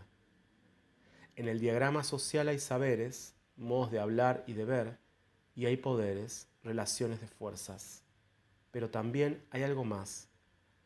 En 1.35 1.47
el 1.47 1.59
diagrama 1.59 2.03
social 2.03 2.47
hay 2.47 2.57
saberes, 2.57 3.35
modos 3.55 3.91
de 3.91 3.99
hablar 3.99 4.43
y 4.47 4.53
de 4.53 4.65
ver, 4.65 4.97
y 5.55 5.67
hay 5.67 5.77
poderes, 5.77 6.47
relaciones 6.63 7.21
de 7.21 7.27
fuerzas. 7.27 8.01
Pero 8.71 8.89
también 8.89 9.43
hay 9.51 9.61
algo 9.61 9.85
más 9.85 10.28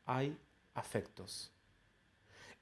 hay 0.06 0.38
afectos. 0.74 1.52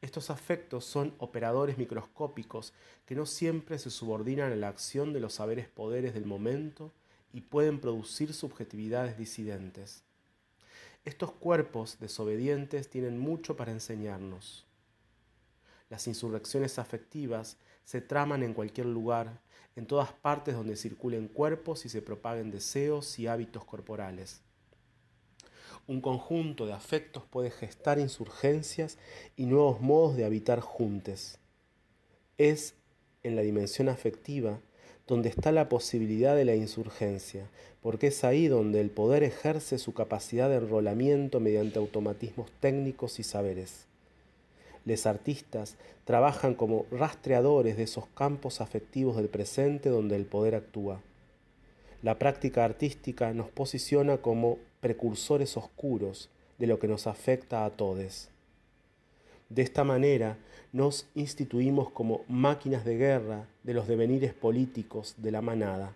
Estos 0.01 0.31
afectos 0.31 0.83
son 0.83 1.13
operadores 1.19 1.77
microscópicos 1.77 2.73
que 3.05 3.15
no 3.15 3.25
siempre 3.25 3.77
se 3.77 3.91
subordinan 3.91 4.51
a 4.51 4.55
la 4.55 4.67
acción 4.67 5.13
de 5.13 5.19
los 5.19 5.33
saberes 5.35 5.67
poderes 5.67 6.13
del 6.13 6.25
momento 6.25 6.91
y 7.31 7.41
pueden 7.41 7.79
producir 7.79 8.33
subjetividades 8.33 9.17
disidentes. 9.17 10.03
Estos 11.05 11.31
cuerpos 11.31 11.97
desobedientes 11.99 12.89
tienen 12.89 13.19
mucho 13.19 13.55
para 13.55 13.71
enseñarnos. 13.71 14.65
Las 15.89 16.07
insurrecciones 16.07 16.79
afectivas 16.79 17.57
se 17.83 18.01
traman 18.01 18.43
en 18.43 18.53
cualquier 18.53 18.87
lugar, 18.87 19.39
en 19.75 19.85
todas 19.85 20.11
partes 20.11 20.55
donde 20.55 20.75
circulen 20.75 21.27
cuerpos 21.27 21.85
y 21.85 21.89
se 21.89 22.01
propaguen 22.01 22.51
deseos 22.51 23.19
y 23.19 23.27
hábitos 23.27 23.65
corporales. 23.65 24.41
Un 25.91 25.99
conjunto 25.99 26.65
de 26.65 26.71
afectos 26.71 27.23
puede 27.29 27.51
gestar 27.51 27.99
insurgencias 27.99 28.97
y 29.35 29.45
nuevos 29.45 29.81
modos 29.81 30.15
de 30.15 30.23
habitar 30.23 30.61
juntos. 30.61 31.37
Es 32.37 32.75
en 33.23 33.35
la 33.35 33.41
dimensión 33.41 33.89
afectiva 33.89 34.61
donde 35.05 35.27
está 35.27 35.51
la 35.51 35.67
posibilidad 35.67 36.33
de 36.33 36.45
la 36.45 36.55
insurgencia, 36.55 37.49
porque 37.81 38.07
es 38.07 38.23
ahí 38.23 38.47
donde 38.47 38.79
el 38.79 38.89
poder 38.89 39.23
ejerce 39.23 39.77
su 39.79 39.93
capacidad 39.93 40.49
de 40.49 40.55
enrolamiento 40.55 41.41
mediante 41.41 41.79
automatismos 41.79 42.49
técnicos 42.61 43.19
y 43.19 43.23
saberes. 43.23 43.85
Los 44.85 45.05
artistas 45.05 45.75
trabajan 46.05 46.55
como 46.55 46.85
rastreadores 46.89 47.75
de 47.75 47.83
esos 47.83 48.07
campos 48.15 48.61
afectivos 48.61 49.17
del 49.17 49.27
presente 49.27 49.89
donde 49.89 50.15
el 50.15 50.23
poder 50.23 50.55
actúa. 50.55 51.01
La 52.01 52.17
práctica 52.17 52.63
artística 52.63 53.33
nos 53.33 53.49
posiciona 53.49 54.19
como 54.19 54.57
precursores 54.81 55.55
oscuros 55.55 56.29
de 56.57 56.67
lo 56.67 56.79
que 56.79 56.87
nos 56.87 57.07
afecta 57.07 57.65
a 57.65 57.69
todos. 57.71 58.29
De 59.49 59.61
esta 59.61 59.83
manera 59.83 60.37
nos 60.73 61.07
instituimos 61.15 61.89
como 61.91 62.21
máquinas 62.27 62.85
de 62.85 62.97
guerra 62.97 63.47
de 63.63 63.73
los 63.73 63.87
devenires 63.87 64.33
políticos 64.33 65.15
de 65.17 65.31
la 65.31 65.41
manada. 65.41 65.95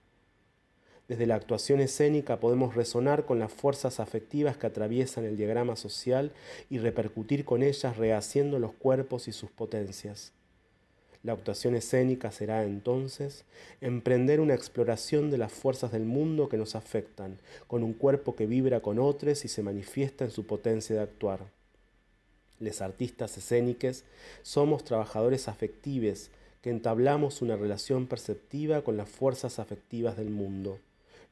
Desde 1.08 1.28
la 1.28 1.36
actuación 1.36 1.80
escénica 1.82 2.40
podemos 2.40 2.76
resonar 2.76 3.26
con 3.26 3.38
las 3.38 3.52
fuerzas 3.52 4.00
afectivas 4.00 4.58
que 4.58 4.68
atraviesan 4.68 5.24
el 5.24 5.38
diagrama 5.38 5.76
social 5.76 6.32
y 6.70 6.80
repercutir 6.80 7.46
con 7.46 7.62
ellas 7.62 7.98
rehaciendo 7.98 8.58
los 8.60 8.74
cuerpos 8.74 9.28
y 9.28 9.32
sus 9.32 9.52
potencias. 9.52 10.34
La 11.26 11.34
actuación 11.34 11.74
escénica 11.74 12.32
será 12.32 12.66
entonces 12.66 13.46
emprender 13.82 14.40
una 14.40 14.54
exploración 14.54 15.32
de 15.32 15.40
las 15.40 15.52
fuerzas 15.52 15.92
del 15.92 16.06
mundo 16.06 16.50
que 16.50 16.58
nos 16.58 16.76
afectan, 16.76 17.40
con 17.66 17.82
un 17.82 17.94
cuerpo 17.94 18.36
que 18.36 18.46
vibra 18.46 18.82
con 18.82 19.00
otros 19.00 19.44
y 19.44 19.48
se 19.48 19.64
manifiesta 19.64 20.24
en 20.24 20.30
su 20.30 20.46
potencia 20.46 20.96
de 20.96 21.02
actuar. 21.02 21.40
Les 22.60 22.80
artistas 22.80 23.36
escénicos 23.40 24.04
somos 24.44 24.84
trabajadores 24.84 25.48
afectives 25.48 26.30
que 26.62 26.70
entablamos 26.70 27.42
una 27.42 27.56
relación 27.56 28.06
perceptiva 28.06 28.84
con 28.84 28.96
las 28.96 29.10
fuerzas 29.10 29.58
afectivas 29.58 30.18
del 30.18 30.30
mundo. 30.30 30.78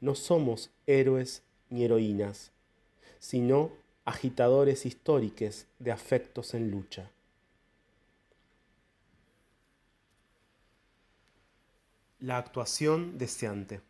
No 0.01 0.15
somos 0.15 0.71
héroes 0.87 1.43
ni 1.69 1.85
heroínas, 1.85 2.49
sino 3.19 3.69
agitadores 4.05 4.87
históricos 4.87 5.67
de 5.77 5.91
afectos 5.91 6.55
en 6.55 6.71
lucha. 6.71 7.11
La 12.23 12.37
actuación 12.37 13.17
deseante. 13.17 13.81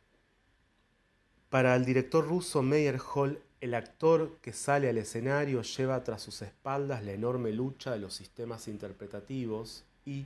Para 1.51 1.75
el 1.75 1.85
director 1.85 2.27
ruso 2.27 2.63
Meyer 2.63 2.99
Hall, 2.99 3.39
el 3.61 3.75
actor 3.75 4.39
que 4.41 4.53
sale 4.53 4.89
al 4.89 4.97
escenario 4.97 5.61
lleva 5.61 6.03
tras 6.03 6.23
sus 6.23 6.41
espaldas 6.41 7.05
la 7.05 7.11
enorme 7.11 7.51
lucha 7.51 7.91
de 7.91 7.99
los 7.99 8.15
sistemas 8.15 8.67
interpretativos 8.67 9.83
y, 10.03 10.25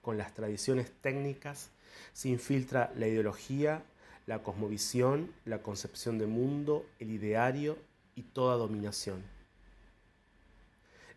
con 0.00 0.16
las 0.16 0.32
tradiciones 0.32 0.90
técnicas, 1.02 1.68
se 2.14 2.30
infiltra 2.30 2.94
la 2.96 3.08
ideología, 3.08 3.82
la 4.26 4.42
cosmovisión, 4.42 5.30
la 5.44 5.60
concepción 5.60 6.16
de 6.16 6.26
mundo, 6.26 6.86
el 6.98 7.10
ideario 7.10 7.76
y 8.14 8.22
toda 8.22 8.56
dominación. 8.56 9.22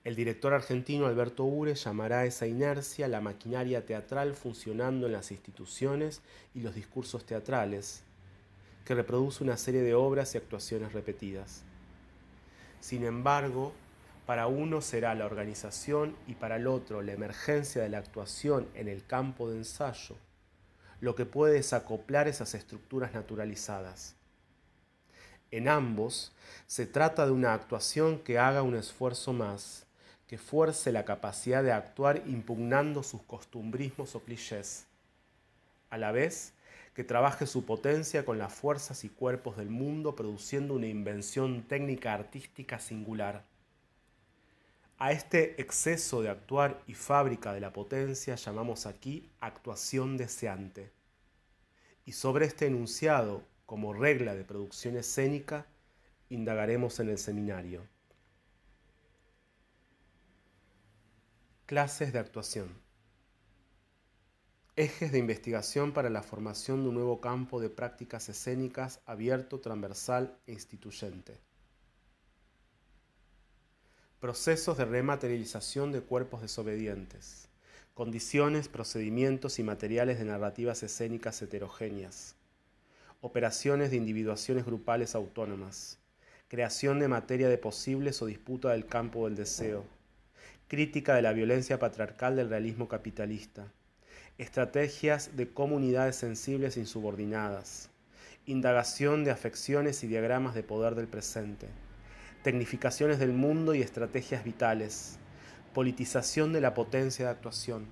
El 0.03 0.15
director 0.15 0.51
argentino 0.53 1.05
Alberto 1.05 1.43
Ure 1.43 1.75
llamará 1.75 2.22
a 2.22 2.25
esa 2.25 2.48
inercia 2.48 3.08
la 3.08 3.22
maquinaria 3.22 3.86
teatral 3.86 4.34
funcionando 4.34 5.05
en 5.05 5.13
las 5.13 5.31
instituciones 5.31 6.22
y 6.55 6.62
los 6.62 6.74
discursos 6.74 7.24
teatrales, 7.24 8.03
que 8.84 8.96
reproduce 8.96 9.43
una 9.43 9.58
serie 9.58 9.84
de 9.84 9.93
obras 9.93 10.34
y 10.34 10.39
actuaciones 10.39 10.93
repetidas. 10.93 11.62
Sin 12.79 13.05
embargo, 13.05 13.74
Para 14.25 14.48
uno 14.48 14.81
será 14.81 15.13
la 15.15 15.25
organización 15.25 16.15
y 16.27 16.36
para 16.36 16.55
el 16.55 16.67
otro 16.67 17.01
la 17.01 17.12
emergencia 17.12 17.81
de 17.81 17.89
la 17.89 17.98
actuación 17.98 18.67
en 18.75 18.88
el 18.88 19.05
campo 19.05 19.50
de 19.50 19.58
ensayo, 19.58 20.15
lo 21.00 21.15
que 21.15 21.25
puede 21.25 21.55
desacoplar 21.55 22.27
esas 22.27 22.53
estructuras 22.53 23.13
naturalizadas. 23.13 24.15
En 25.50 25.67
ambos 25.67 26.31
se 26.65 26.86
trata 26.86 27.25
de 27.25 27.31
una 27.34 27.53
actuación 27.53 28.20
que 28.20 28.39
haga 28.39 28.62
un 28.62 28.75
esfuerzo 28.75 29.34
más, 29.34 29.86
que 30.31 30.38
fuerce 30.38 30.93
la 30.93 31.03
capacidad 31.03 31.61
de 31.61 31.73
actuar 31.73 32.23
impugnando 32.25 33.03
sus 33.03 33.21
costumbrismos 33.23 34.15
o 34.15 34.21
clichés, 34.21 34.85
a 35.89 35.97
la 35.97 36.13
vez 36.13 36.53
que 36.93 37.03
trabaje 37.03 37.45
su 37.45 37.65
potencia 37.65 38.23
con 38.23 38.38
las 38.38 38.53
fuerzas 38.53 39.03
y 39.03 39.09
cuerpos 39.09 39.57
del 39.57 39.69
mundo 39.69 40.15
produciendo 40.15 40.75
una 40.75 40.88
invención 40.88 41.63
técnica 41.63 42.13
artística 42.13 42.79
singular. 42.79 43.43
A 45.00 45.11
este 45.11 45.59
exceso 45.61 46.21
de 46.21 46.29
actuar 46.29 46.81
y 46.88 46.93
fábrica 46.93 47.51
de 47.51 47.59
la 47.59 47.73
potencia 47.73 48.35
llamamos 48.35 48.85
aquí 48.85 49.29
actuación 49.41 50.15
deseante. 50.15 50.93
Y 52.05 52.13
sobre 52.13 52.45
este 52.45 52.67
enunciado, 52.67 53.43
como 53.65 53.91
regla 53.91 54.33
de 54.33 54.45
producción 54.45 54.95
escénica, 54.95 55.65
indagaremos 56.29 57.01
en 57.01 57.09
el 57.09 57.17
seminario. 57.17 57.85
Clases 61.71 62.11
de 62.11 62.19
actuación. 62.19 62.67
Ejes 64.75 65.13
de 65.13 65.19
investigación 65.19 65.93
para 65.93 66.09
la 66.09 66.21
formación 66.21 66.83
de 66.83 66.89
un 66.89 66.95
nuevo 66.95 67.21
campo 67.21 67.61
de 67.61 67.69
prácticas 67.69 68.27
escénicas 68.27 68.99
abierto, 69.05 69.61
transversal 69.61 70.37
e 70.47 70.51
instituyente. 70.51 71.39
Procesos 74.19 74.77
de 74.77 74.83
rematerialización 74.83 75.93
de 75.93 76.01
cuerpos 76.01 76.41
desobedientes. 76.41 77.47
Condiciones, 77.93 78.67
procedimientos 78.67 79.57
y 79.57 79.63
materiales 79.63 80.19
de 80.19 80.25
narrativas 80.25 80.83
escénicas 80.83 81.41
heterogéneas. 81.41 82.35
Operaciones 83.21 83.91
de 83.91 83.95
individuaciones 83.95 84.65
grupales 84.65 85.15
autónomas. 85.15 85.99
Creación 86.49 86.99
de 86.99 87.07
materia 87.07 87.47
de 87.47 87.57
posibles 87.57 88.21
o 88.21 88.25
disputa 88.25 88.71
del 88.71 88.87
campo 88.87 89.23
del 89.23 89.37
deseo. 89.37 90.00
Crítica 90.71 91.15
de 91.15 91.21
la 91.21 91.33
violencia 91.33 91.79
patriarcal 91.79 92.37
del 92.37 92.47
realismo 92.47 92.87
capitalista. 92.87 93.67
Estrategias 94.37 95.35
de 95.35 95.49
comunidades 95.49 96.15
sensibles 96.15 96.77
e 96.77 96.79
insubordinadas. 96.79 97.89
Indagación 98.45 99.25
de 99.25 99.31
afecciones 99.31 100.01
y 100.05 100.07
diagramas 100.07 100.55
de 100.55 100.63
poder 100.63 100.95
del 100.95 101.09
presente 101.09 101.67
tecnificaciones 102.43 103.19
del 103.19 103.33
mundo 103.33 103.75
y 103.75 103.81
estrategias 103.81 104.45
vitales, 104.45 105.17
politización 105.73 106.53
de 106.53 106.61
la 106.61 106.73
potencia 106.73 107.25
de 107.25 107.31
actuación, 107.31 107.85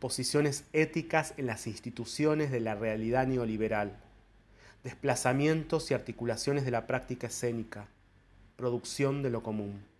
posiciones 0.00 0.64
éticas 0.72 1.34
en 1.36 1.46
las 1.46 1.68
instituciones 1.68 2.50
de 2.50 2.58
la 2.58 2.74
realidad 2.74 3.28
neoliberal, 3.28 3.96
desplazamientos 4.82 5.92
y 5.92 5.94
articulaciones 5.94 6.64
de 6.64 6.72
la 6.72 6.88
práctica 6.88 7.28
escénica, 7.28 7.86
producción 8.56 9.22
de 9.22 9.30
lo 9.30 9.44
común. 9.44 9.91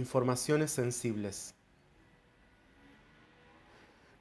Informaciones 0.00 0.70
sensibles. 0.70 1.54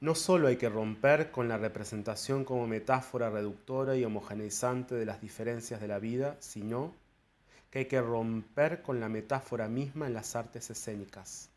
No 0.01 0.13
solo 0.13 0.49
hay 0.49 0.57
que 0.57 0.67
romper 0.67 1.31
con 1.31 1.47
la 1.47 1.57
representación 1.57 2.43
como 2.43 2.67
metáfora 2.67 3.29
reductora 3.29 3.95
y 3.95 4.03
homogeneizante 4.03 4.95
de 4.95 5.05
las 5.05 5.21
diferencias 5.21 5.79
de 5.79 5.87
la 5.87 5.99
vida, 5.99 6.35
sino 6.41 6.93
que 7.71 7.79
hay 7.79 7.85
que 7.85 8.01
romper 8.01 8.81
con 8.81 8.99
la 8.99 9.07
metáfora 9.07 9.69
misma 9.69 10.07
en 10.07 10.15
las 10.15 10.35
artes 10.35 10.69
escénicas. 10.69 11.49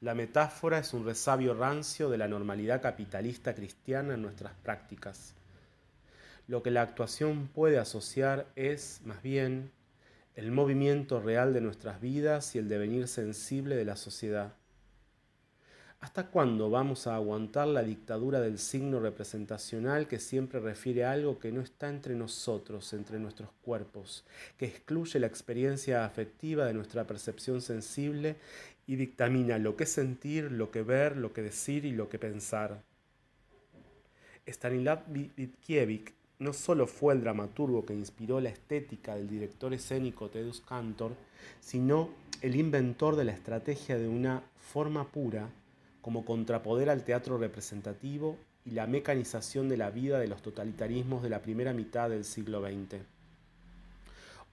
La 0.00 0.16
metáfora 0.16 0.80
es 0.80 0.92
un 0.92 1.04
resabio 1.06 1.54
rancio 1.54 2.10
de 2.10 2.18
la 2.18 2.26
normalidad 2.26 2.82
capitalista 2.82 3.54
cristiana 3.54 4.14
en 4.14 4.22
nuestras 4.22 4.54
prácticas. 4.64 5.32
Lo 6.48 6.64
que 6.64 6.72
la 6.72 6.82
actuación 6.82 7.46
puede 7.54 7.78
asociar 7.78 8.48
es, 8.56 9.00
más 9.04 9.22
bien, 9.22 9.70
el 10.38 10.52
movimiento 10.52 11.18
real 11.18 11.52
de 11.52 11.60
nuestras 11.60 12.00
vidas 12.00 12.54
y 12.54 12.60
el 12.60 12.68
devenir 12.68 13.08
sensible 13.08 13.74
de 13.74 13.84
la 13.84 13.96
sociedad. 13.96 14.54
¿Hasta 15.98 16.28
cuándo 16.28 16.70
vamos 16.70 17.08
a 17.08 17.16
aguantar 17.16 17.66
la 17.66 17.82
dictadura 17.82 18.40
del 18.40 18.60
signo 18.60 19.00
representacional 19.00 20.06
que 20.06 20.20
siempre 20.20 20.60
refiere 20.60 21.04
algo 21.04 21.40
que 21.40 21.50
no 21.50 21.60
está 21.60 21.88
entre 21.88 22.14
nosotros, 22.14 22.92
entre 22.92 23.18
nuestros 23.18 23.50
cuerpos, 23.62 24.24
que 24.56 24.66
excluye 24.66 25.18
la 25.18 25.26
experiencia 25.26 26.04
afectiva 26.04 26.66
de 26.66 26.74
nuestra 26.74 27.04
percepción 27.04 27.60
sensible 27.60 28.36
y 28.86 28.94
dictamina 28.94 29.58
lo 29.58 29.74
que 29.74 29.86
sentir, 29.86 30.52
lo 30.52 30.70
que 30.70 30.82
ver, 30.82 31.16
lo 31.16 31.32
que 31.32 31.42
decir 31.42 31.84
y 31.84 31.90
lo 31.90 32.08
que 32.08 32.20
pensar? 32.20 32.80
Stanislav 34.46 35.02
Vitkiewicz 35.08 36.17
no 36.38 36.52
solo 36.52 36.86
fue 36.86 37.14
el 37.14 37.20
dramaturgo 37.20 37.84
que 37.84 37.94
inspiró 37.94 38.40
la 38.40 38.48
estética 38.50 39.16
del 39.16 39.28
director 39.28 39.74
escénico 39.74 40.28
Tedus 40.28 40.60
Cantor, 40.60 41.12
sino 41.60 42.10
el 42.42 42.54
inventor 42.54 43.16
de 43.16 43.24
la 43.24 43.32
estrategia 43.32 43.98
de 43.98 44.08
una 44.08 44.42
forma 44.58 45.08
pura 45.08 45.48
como 46.00 46.24
contrapoder 46.24 46.90
al 46.90 47.04
teatro 47.04 47.38
representativo 47.38 48.36
y 48.64 48.70
la 48.70 48.86
mecanización 48.86 49.68
de 49.68 49.76
la 49.76 49.90
vida 49.90 50.18
de 50.18 50.28
los 50.28 50.42
totalitarismos 50.42 51.22
de 51.22 51.30
la 51.30 51.42
primera 51.42 51.72
mitad 51.72 52.10
del 52.10 52.24
siglo 52.24 52.60
XX. 52.60 53.02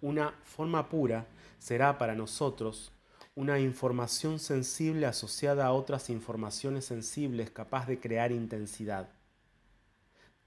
Una 0.01 0.33
forma 0.43 0.89
pura 0.89 1.25
será 1.59 1.97
para 1.97 2.15
nosotros 2.15 2.91
una 3.35 3.59
información 3.59 4.39
sensible 4.39 5.05
asociada 5.05 5.65
a 5.65 5.73
otras 5.73 6.09
informaciones 6.09 6.85
sensibles 6.85 7.51
capaz 7.51 7.85
de 7.87 7.99
crear 7.99 8.31
intensidad. 8.31 9.09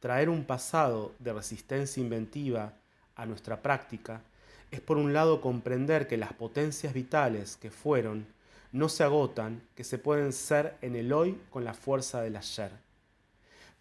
Traer 0.00 0.28
un 0.28 0.44
pasado 0.44 1.14
de 1.18 1.32
resistencia 1.32 2.00
inventiva 2.00 2.74
a 3.16 3.26
nuestra 3.26 3.62
práctica 3.62 4.22
es 4.70 4.80
por 4.80 4.96
un 4.96 5.12
lado 5.12 5.40
comprender 5.40 6.06
que 6.06 6.16
las 6.16 6.32
potencias 6.32 6.94
vitales 6.94 7.56
que 7.56 7.70
fueron 7.70 8.26
no 8.70 8.88
se 8.88 9.02
agotan, 9.02 9.62
que 9.74 9.82
se 9.82 9.98
pueden 9.98 10.32
ser 10.32 10.76
en 10.82 10.94
el 10.94 11.12
hoy 11.12 11.40
con 11.50 11.64
la 11.64 11.74
fuerza 11.74 12.20
del 12.20 12.36
ayer. 12.36 12.70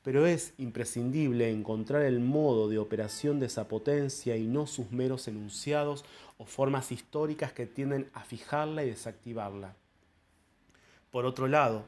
Pero 0.01 0.25
es 0.25 0.53
imprescindible 0.57 1.51
encontrar 1.51 2.03
el 2.03 2.19
modo 2.19 2.69
de 2.69 2.79
operación 2.79 3.39
de 3.39 3.47
esa 3.47 3.67
potencia 3.67 4.37
y 4.37 4.47
no 4.47 4.65
sus 4.65 4.91
meros 4.91 5.27
enunciados 5.27 6.05
o 6.37 6.45
formas 6.45 6.91
históricas 6.91 7.51
que 7.51 7.65
tienden 7.65 8.09
a 8.13 8.23
fijarla 8.23 8.83
y 8.83 8.89
desactivarla. 8.89 9.75
Por 11.11 11.25
otro 11.25 11.47
lado, 11.47 11.85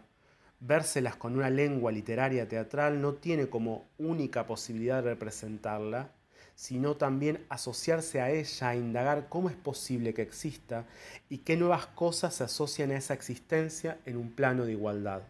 vérselas 0.59 1.15
con 1.15 1.35
una 1.35 1.49
lengua 1.49 1.91
literaria 1.91 2.47
teatral 2.47 3.01
no 3.01 3.13
tiene 3.13 3.47
como 3.47 3.87
única 3.97 4.45
posibilidad 4.45 5.03
de 5.03 5.09
representarla, 5.11 6.11
sino 6.55 6.97
también 6.97 7.45
asociarse 7.47 8.19
a 8.19 8.31
ella, 8.31 8.69
a 8.69 8.75
indagar 8.75 9.29
cómo 9.29 9.49
es 9.49 9.55
posible 9.55 10.13
que 10.13 10.21
exista 10.21 10.85
y 11.29 11.37
qué 11.39 11.55
nuevas 11.55 11.87
cosas 11.87 12.35
se 12.35 12.43
asocian 12.43 12.91
a 12.91 12.97
esa 12.97 13.13
existencia 13.13 13.97
en 14.05 14.17
un 14.17 14.31
plano 14.31 14.65
de 14.65 14.73
igualdad. 14.73 15.21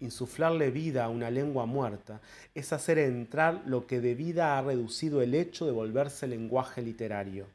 Insuflarle 0.00 0.70
vida 0.70 1.04
a 1.04 1.08
una 1.08 1.30
lengua 1.30 1.66
muerta 1.66 2.20
es 2.54 2.72
hacer 2.72 2.98
entrar 2.98 3.62
lo 3.66 3.86
que 3.86 4.00
de 4.00 4.14
vida 4.14 4.56
ha 4.56 4.62
reducido 4.62 5.20
el 5.20 5.34
hecho 5.34 5.66
de 5.66 5.72
volverse 5.72 6.26
lenguaje 6.26 6.80
literario. 6.80 7.46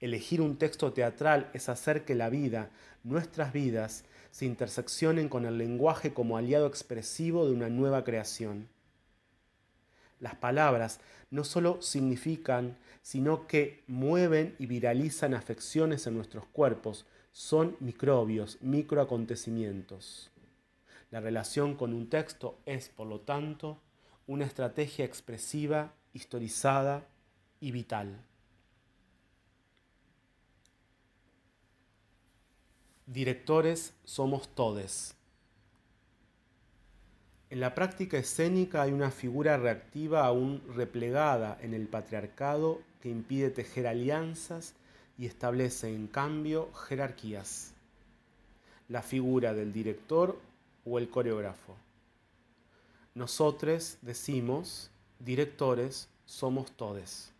Elegir 0.00 0.40
un 0.40 0.56
texto 0.56 0.92
teatral 0.92 1.50
es 1.54 1.68
hacer 1.68 2.04
que 2.04 2.14
la 2.14 2.28
vida, 2.28 2.70
nuestras 3.04 3.52
vidas, 3.52 4.04
se 4.34 4.46
interseccionen 4.46 5.28
con 5.28 5.46
el 5.46 5.58
lenguaje 5.58 6.12
como 6.12 6.36
aliado 6.36 6.66
expresivo 6.66 7.46
de 7.46 7.52
una 7.52 7.68
nueva 7.68 8.02
creación. 8.02 8.68
Las 10.18 10.34
palabras 10.34 10.98
no 11.30 11.44
solo 11.44 11.80
significan, 11.80 12.76
sino 13.00 13.46
que 13.46 13.84
mueven 13.86 14.56
y 14.58 14.66
viralizan 14.66 15.34
afecciones 15.34 16.08
en 16.08 16.16
nuestros 16.16 16.46
cuerpos. 16.46 17.06
Son 17.30 17.76
microbios, 17.78 18.58
microacontecimientos. 18.60 20.32
La 21.12 21.20
relación 21.20 21.76
con 21.76 21.94
un 21.94 22.08
texto 22.08 22.58
es, 22.66 22.88
por 22.88 23.06
lo 23.06 23.20
tanto, 23.20 23.78
una 24.26 24.46
estrategia 24.46 25.04
expresiva, 25.04 25.94
historizada 26.12 27.06
y 27.60 27.70
vital. 27.70 28.18
Directores 33.06 33.92
somos 34.04 34.48
todes. 34.54 35.14
En 37.50 37.60
la 37.60 37.74
práctica 37.74 38.16
escénica 38.16 38.80
hay 38.80 38.92
una 38.92 39.10
figura 39.10 39.58
reactiva 39.58 40.24
aún 40.24 40.62
replegada 40.74 41.58
en 41.60 41.74
el 41.74 41.86
patriarcado 41.86 42.80
que 43.02 43.10
impide 43.10 43.50
tejer 43.50 43.86
alianzas 43.86 44.72
y 45.18 45.26
establece 45.26 45.94
en 45.94 46.06
cambio 46.06 46.72
jerarquías. 46.72 47.74
La 48.88 49.02
figura 49.02 49.52
del 49.52 49.74
director 49.74 50.40
o 50.86 50.98
el 50.98 51.10
coreógrafo. 51.10 51.76
Nosotros 53.14 53.98
decimos, 54.00 54.90
directores 55.18 56.08
somos 56.24 56.72
todes. 56.72 57.33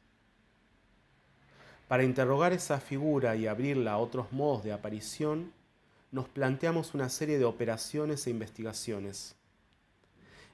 Para 1.89 2.03
interrogar 2.03 2.55
esa 2.55 2.81
figura 2.81 3.37
y 3.37 3.47
abrirla 3.47 3.93
a 3.93 3.99
otros 3.99 4.33
modos 4.33 4.65
de 4.65 4.73
aparición, 4.73 5.53
nos 6.13 6.29
planteamos 6.29 6.95
una 6.95 7.11
serie 7.11 7.39
de 7.39 7.45
operaciones 7.45 8.27
e 8.27 8.31
investigaciones. 8.31 9.37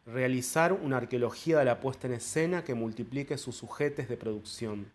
Realizar 0.06 0.72
una 0.72 0.96
arqueología 0.96 1.60
de 1.60 1.66
la 1.66 1.78
puesta 1.78 2.08
en 2.08 2.14
escena 2.14 2.64
que 2.64 2.74
multiplique 2.74 3.38
sus 3.38 3.54
sujetes 3.56 4.08
de 4.08 4.16
producción. 4.16 4.90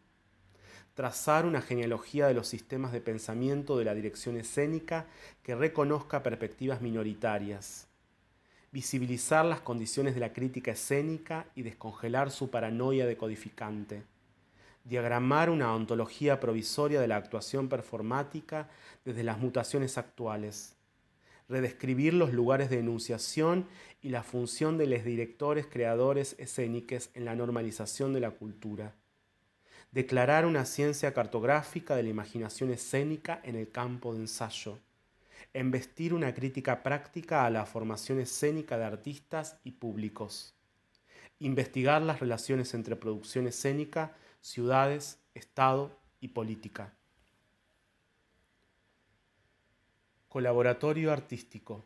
Trazar 0.94 1.46
una 1.46 1.62
genealogía 1.62 2.28
de 2.28 2.34
los 2.34 2.48
sistemas 2.48 2.92
de 2.92 3.00
pensamiento 3.00 3.78
de 3.78 3.86
la 3.86 3.94
dirección 3.94 4.36
escénica 4.36 5.06
que 5.42 5.56
reconozca 5.56 6.22
perspectivas 6.22 6.82
minoritarias. 6.82 7.88
Visibilizar 8.74 9.46
las 9.46 9.62
condiciones 9.62 10.16
de 10.16 10.20
la 10.20 10.34
crítica 10.34 10.72
escénica 10.72 11.46
y 11.56 11.62
descongelar 11.62 12.30
su 12.30 12.50
paranoia 12.50 13.06
decodificante 13.06 14.04
diagramar 14.86 15.50
una 15.50 15.74
ontología 15.74 16.40
provisoria 16.40 17.02
de 17.02 17.08
la 17.08 17.18
actuación 17.18 17.68
performática 17.68 18.70
desde 19.04 19.24
las 19.24 19.40
mutaciones 19.40 19.98
actuales, 19.98 20.76
redescribir 21.50 22.14
los 22.14 22.32
lugares 22.32 22.70
de 22.70 22.80
enunciación 22.80 23.68
y 24.02 24.10
la 24.10 24.24
función 24.24 24.78
de 24.78 24.86
los 24.86 25.04
directores 25.04 25.66
creadores 25.66 26.36
escénicos 26.38 27.10
en 27.16 27.26
la 27.26 27.36
normalización 27.36 28.14
de 28.14 28.20
la 28.20 28.32
cultura, 28.32 28.94
declarar 29.92 30.46
una 30.46 30.66
ciencia 30.66 31.14
cartográfica 31.14 31.96
de 31.96 32.04
la 32.04 32.10
imaginación 32.10 32.70
escénica 32.72 33.42
en 33.44 33.56
el 33.56 33.72
campo 33.72 34.14
de 34.14 34.20
ensayo, 34.20 34.78
embestir 35.54 36.14
una 36.14 36.34
crítica 36.34 36.84
práctica 36.84 37.46
a 37.46 37.50
la 37.50 37.66
formación 37.66 38.20
escénica 38.20 38.78
de 38.78 38.86
artistas 38.86 39.58
y 39.64 39.72
públicos, 39.72 40.54
investigar 41.40 42.04
las 42.04 42.20
relaciones 42.20 42.74
entre 42.76 42.96
producción 42.96 43.48
escénica 43.48 44.14
ciudades, 44.46 45.18
Estado 45.34 45.90
y 46.22 46.28
política. 46.28 46.94
Colaboratorio 50.30 51.12
artístico. 51.12 51.84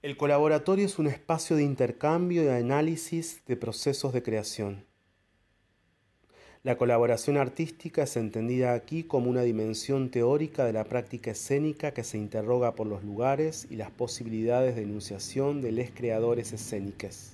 El 0.00 0.16
colaboratorio 0.16 0.86
es 0.86 0.98
un 0.98 1.06
espacio 1.06 1.54
de 1.54 1.64
intercambio 1.64 2.42
y 2.42 2.48
análisis 2.48 3.44
de 3.46 3.58
procesos 3.58 4.14
de 4.14 4.22
creación. 4.22 4.86
La 6.62 6.78
colaboración 6.78 7.36
artística 7.36 8.04
es 8.04 8.16
entendida 8.16 8.72
aquí 8.72 9.04
como 9.04 9.28
una 9.28 9.42
dimensión 9.42 10.10
teórica 10.10 10.64
de 10.64 10.72
la 10.72 10.84
práctica 10.84 11.32
escénica 11.32 11.92
que 11.92 12.04
se 12.04 12.16
interroga 12.16 12.74
por 12.74 12.86
los 12.86 13.04
lugares 13.04 13.66
y 13.68 13.76
las 13.76 13.90
posibilidades 13.90 14.76
de 14.76 14.84
enunciación 14.84 15.60
de 15.60 15.72
les 15.72 15.90
creadores 15.90 16.54
escénicos. 16.54 17.32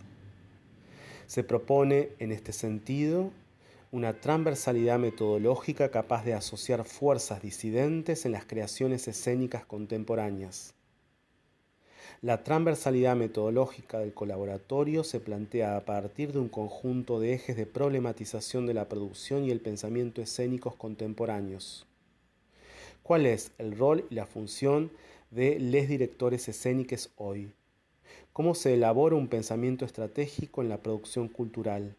Se 1.29 1.45
propone, 1.45 2.09
en 2.21 2.33
este 2.33 2.55
sentido, 2.55 3.31
una 3.93 4.19
transversalidad 4.19 4.99
metodológica 4.99 5.91
capaz 5.91 6.25
de 6.25 6.33
asociar 6.33 6.87
fuerzas 6.87 7.43
disidentes 7.43 8.25
en 8.25 8.33
las 8.33 8.47
creaciones 8.47 9.09
escénicas 9.09 9.67
contemporáneas. 9.67 10.73
La 12.23 12.45
transversalidad 12.45 13.14
metodológica 13.14 13.99
del 13.99 14.14
colaboratorio 14.14 15.05
se 15.05 15.21
plantea 15.21 15.77
a 15.77 15.85
partir 15.85 16.33
de 16.33 16.38
un 16.38 16.49
conjunto 16.49 17.21
de 17.21 17.35
ejes 17.35 17.59
de 17.59 17.67
problematización 17.67 18.64
de 18.64 18.73
la 18.73 18.88
producción 18.88 19.45
y 19.45 19.51
el 19.51 19.61
pensamiento 19.61 20.23
escénicos 20.23 20.77
contemporáneos. 20.77 21.87
¿Cuál 23.03 23.27
es 23.27 23.53
el 23.59 23.77
rol 23.77 24.07
y 24.09 24.14
la 24.14 24.25
función 24.25 24.91
de 25.31 25.59
les 25.61 25.91
directores 25.91 26.49
escénicos 26.49 27.11
hoy? 27.17 27.53
Cómo 28.33 28.55
se 28.55 28.75
elabora 28.75 29.17
un 29.17 29.29
pensamiento 29.29 29.85
estratégico 29.85 30.62
en 30.62 30.69
la 30.69 30.83
producción 30.83 31.29
cultural, 31.29 31.97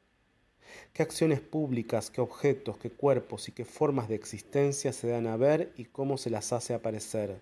qué 0.93 1.03
acciones 1.03 1.41
públicas, 1.41 2.11
qué 2.11 2.21
objetos, 2.21 2.77
qué 2.77 2.89
cuerpos 2.89 3.49
y 3.49 3.51
qué 3.51 3.65
formas 3.65 4.07
de 4.07 4.15
existencia 4.15 4.93
se 4.93 5.07
dan 5.07 5.27
a 5.27 5.37
ver 5.37 5.73
y 5.75 5.85
cómo 5.85 6.17
se 6.17 6.29
las 6.29 6.53
hace 6.53 6.73
aparecer, 6.73 7.41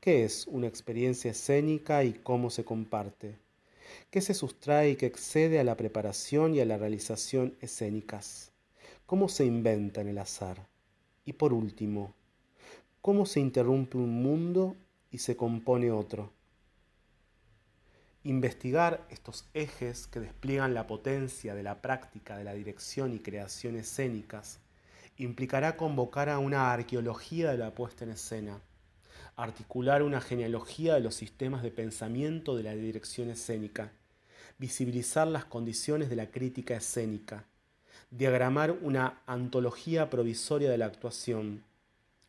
qué 0.00 0.24
es 0.24 0.46
una 0.46 0.66
experiencia 0.66 1.30
escénica 1.30 2.04
y 2.04 2.12
cómo 2.12 2.50
se 2.50 2.64
comparte, 2.64 3.36
qué 4.10 4.20
se 4.20 4.34
sustrae 4.34 4.90
y 4.90 4.96
qué 4.96 5.06
excede 5.06 5.58
a 5.58 5.64
la 5.64 5.76
preparación 5.76 6.54
y 6.54 6.60
a 6.60 6.64
la 6.64 6.78
realización 6.78 7.56
escénicas, 7.60 8.52
cómo 9.06 9.28
se 9.28 9.44
inventa 9.44 10.00
en 10.00 10.08
el 10.08 10.18
azar 10.18 10.66
y 11.24 11.34
por 11.34 11.52
último, 11.52 12.14
cómo 13.02 13.26
se 13.26 13.40
interrumpe 13.40 13.98
un 13.98 14.22
mundo 14.22 14.76
y 15.10 15.18
se 15.18 15.36
compone 15.36 15.90
otro. 15.90 16.37
Investigar 18.28 19.06
estos 19.08 19.48
ejes 19.54 20.06
que 20.06 20.20
despliegan 20.20 20.74
la 20.74 20.86
potencia 20.86 21.54
de 21.54 21.62
la 21.62 21.80
práctica 21.80 22.36
de 22.36 22.44
la 22.44 22.52
dirección 22.52 23.14
y 23.14 23.20
creación 23.20 23.74
escénicas 23.74 24.60
implicará 25.16 25.78
convocar 25.78 26.28
a 26.28 26.38
una 26.38 26.70
arqueología 26.70 27.52
de 27.52 27.56
la 27.56 27.74
puesta 27.74 28.04
en 28.04 28.10
escena, 28.10 28.60
articular 29.34 30.02
una 30.02 30.20
genealogía 30.20 30.92
de 30.92 31.00
los 31.00 31.14
sistemas 31.14 31.62
de 31.62 31.70
pensamiento 31.70 32.54
de 32.54 32.64
la 32.64 32.74
dirección 32.74 33.30
escénica, 33.30 33.92
visibilizar 34.58 35.26
las 35.26 35.46
condiciones 35.46 36.10
de 36.10 36.16
la 36.16 36.30
crítica 36.30 36.76
escénica, 36.76 37.46
diagramar 38.10 38.72
una 38.82 39.22
antología 39.24 40.10
provisoria 40.10 40.70
de 40.70 40.76
la 40.76 40.84
actuación, 40.84 41.64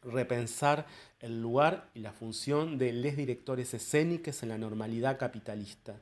repensar 0.01 0.85
el 1.19 1.41
lugar 1.41 1.89
y 1.93 1.99
la 1.99 2.13
función 2.13 2.77
de 2.77 2.93
les 2.93 3.17
directores 3.17 3.73
escénicos 3.73 4.43
en 4.43 4.49
la 4.49 4.57
normalidad 4.57 5.17
capitalista, 5.17 6.01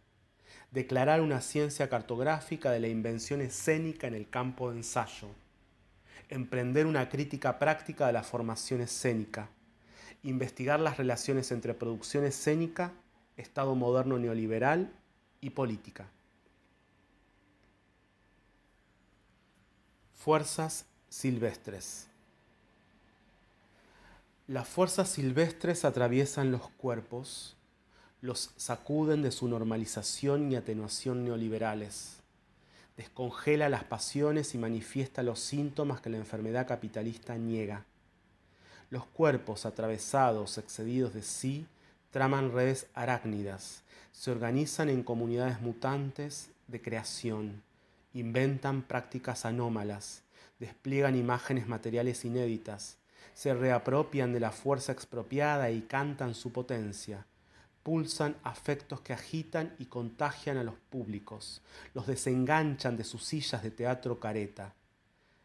declarar 0.71 1.21
una 1.21 1.41
ciencia 1.41 1.89
cartográfica 1.89 2.71
de 2.71 2.79
la 2.79 2.88
invención 2.88 3.41
escénica 3.41 4.07
en 4.07 4.13
el 4.13 4.29
campo 4.29 4.69
de 4.69 4.77
ensayo, 4.77 5.29
emprender 6.29 6.86
una 6.86 7.10
crítica 7.10 7.57
práctica 7.57 8.07
de 8.07 8.13
la 8.13 8.23
formación 8.23 8.81
escénica, 8.81 9.49
investigar 10.23 10.79
las 10.79 10.97
relaciones 10.97 11.51
entre 11.51 11.73
producción 11.73 12.25
escénica, 12.25 12.93
Estado 13.38 13.75
moderno 13.75 14.17
neoliberal 14.17 14.91
y 15.41 15.51
política. 15.51 16.10
Fuerzas 20.15 20.88
silvestres. 21.07 22.06
Las 24.47 24.65
fuerzas 24.65 25.10
silvestres 25.10 25.83
atraviesan 25.83 26.53
los 26.53 26.69
cuerpos, 26.69 27.57
los 28.21 28.51
sacuden 28.55 29.21
de 29.21 29.33
su 29.33 29.49
normalización 29.49 30.49
y 30.49 30.55
atenuación 30.55 31.25
neoliberales, 31.25 32.19
descongela 32.95 33.67
las 33.67 33.83
pasiones 33.83 34.55
y 34.55 34.57
manifiesta 34.57 35.21
los 35.21 35.41
síntomas 35.41 35.99
que 35.99 36.10
la 36.10 36.15
enfermedad 36.15 36.65
capitalista 36.65 37.36
niega. 37.36 37.83
Los 38.89 39.05
cuerpos 39.05 39.65
atravesados, 39.65 40.57
excedidos 40.57 41.13
de 41.13 41.23
sí, 41.23 41.67
traman 42.10 42.53
redes 42.53 42.88
arácnidas, 42.93 43.83
se 44.13 44.31
organizan 44.31 44.88
en 44.88 45.03
comunidades 45.03 45.60
mutantes 45.60 46.51
de 46.67 46.81
creación, 46.81 47.63
inventan 48.13 48.81
prácticas 48.81 49.43
anómalas, 49.43 50.21
despliegan 50.57 51.17
imágenes 51.17 51.67
materiales 51.67 52.23
inéditas, 52.23 52.97
se 53.38 53.54
reapropian 53.54 54.34
de 54.34 54.39
la 54.39 54.50
fuerza 54.50 54.91
expropiada 54.91 55.69
y 55.69 55.84
cantan 55.84 56.34
su 56.34 56.52
potencia. 56.52 57.28
Pulsan 57.84 58.36
afectos 58.41 59.02
que 59.02 59.13
agitan 59.13 59.76
y 59.78 59.86
contagian 59.86 60.58
a 60.58 60.63
los 60.63 60.73
públicos, 60.73 61.62
los 61.93 62.08
desenganchan 62.08 62.97
de 62.97 63.04
sus 63.04 63.23
sillas 63.23 63.62
de 63.62 63.69
teatro 63.69 64.19
careta. 64.19 64.73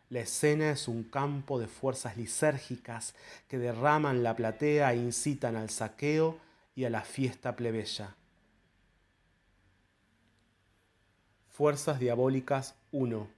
La 0.09 0.21
escena 0.21 0.71
es 0.71 0.89
un 0.89 1.05
campo 1.05 1.61
de 1.61 1.67
fuerzas 1.67 2.17
lisérgicas 2.17 3.15
que 3.47 3.59
derraman 3.59 4.23
la 4.23 4.35
platea 4.37 4.95
e 4.95 4.97
incitan 4.97 5.55
al 5.55 5.69
saqueo 5.69 6.39
y 6.75 6.85
a 6.85 6.91
la 6.91 7.03
fiesta 7.03 7.57
plebeya. 7.57 8.17
Fuerzas 11.51 12.01
Diabólicas 12.01 12.75
1. 12.91 13.29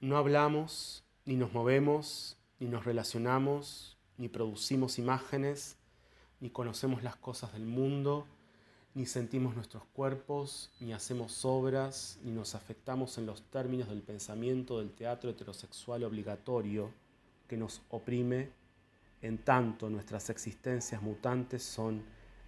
No 0.00 0.16
hablamos, 0.18 1.02
ni 1.24 1.36
nos 1.36 1.52
movemos, 1.52 2.36
ni 2.58 2.68
nos 2.68 2.84
relacionamos, 2.84 3.98
ni 4.16 4.28
producimos 4.28 4.98
imágenes, 4.98 5.76
ni 6.40 6.50
conocemos 6.50 7.02
las 7.02 7.16
cosas 7.16 7.52
del 7.52 7.66
mundo, 7.66 8.26
ni 8.94 9.06
sentimos 9.06 9.54
nuestros 9.54 9.84
cuerpos, 9.92 10.70
ni 10.80 10.92
hacemos 10.92 11.44
obras, 11.44 12.18
ni 12.22 12.32
nos 12.32 12.54
afectamos 12.54 13.18
en 13.18 13.26
los 13.26 13.42
términos 13.42 13.88
del 13.88 14.02
pensamiento 14.02 14.78
del 14.78 14.92
teatro 14.92 15.30
heterosexual 15.30 16.04
obligatorio 16.04 16.92
que 17.46 17.56
nos 17.56 17.82
oprime, 17.90 18.50
en 19.22 19.38
tanto 19.38 19.90
nuestras 19.90 20.30
existencias 20.30 21.02
mutantes 21.02 21.62
son 21.62 22.02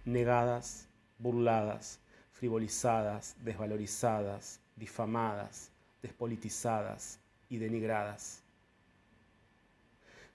negadas, 0.05 0.87
burladas, 1.17 1.99
frivolizadas, 2.31 3.35
desvalorizadas, 3.43 4.59
difamadas, 4.75 5.71
despolitizadas 6.01 7.19
y 7.47 7.57
denigradas. 7.57 8.42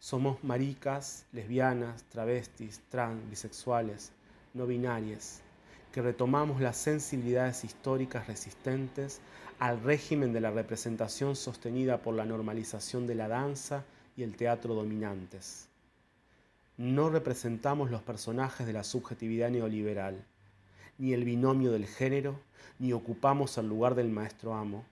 Somos 0.01 0.43
maricas, 0.45 1.27
lesbianas, 1.33 2.05
travestis, 2.05 2.81
trans, 2.89 3.29
bisexuales, 3.29 4.13
no 4.55 4.67
binarias, 4.67 5.43
que 5.93 6.03
retomamos 6.03 6.61
las 6.61 6.77
sensibilidades 6.77 7.65
históricas 7.65 8.29
resistentes 8.29 9.21
al 9.59 9.83
régimen 9.83 10.33
de 10.33 10.41
la 10.41 10.53
representación 10.53 11.35
sostenida 11.35 11.99
por 11.99 12.15
la 12.15 12.25
normalización 12.25 13.09
de 13.09 13.17
la 13.17 13.27
danza 13.27 13.85
y 14.17 14.23
el 14.23 14.37
teatro 14.37 14.75
dominantes. 14.75 15.69
No 16.77 17.11
representamos 17.11 17.91
los 17.91 18.03
personajes 18.03 18.69
de 18.69 18.73
la 18.73 18.85
subjetividad 18.85 19.51
neoliberal, 19.51 20.25
ni 20.97 21.13
el 21.13 21.25
binomio 21.25 21.73
del 21.73 21.87
género, 21.87 22.39
ni 22.79 22.93
ocupamos 22.93 23.59
el 23.59 23.69
lugar 23.69 23.97
del 23.97 24.11
maestro 24.11 24.55
amo. 24.55 24.85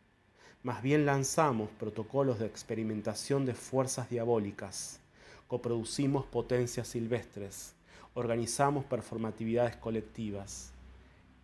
Más 0.67 0.83
bien 0.83 1.07
lanzamos 1.07 1.71
protocolos 1.79 2.41
de 2.41 2.47
experimentación 2.47 3.47
de 3.47 3.55
fuerzas 3.55 4.11
diabólicas, 4.11 4.99
coproducimos 5.47 6.27
potencias 6.27 6.89
silvestres, 6.89 7.73
organizamos 8.15 8.85
performatividades 8.85 9.77
colectivas. 9.77 10.73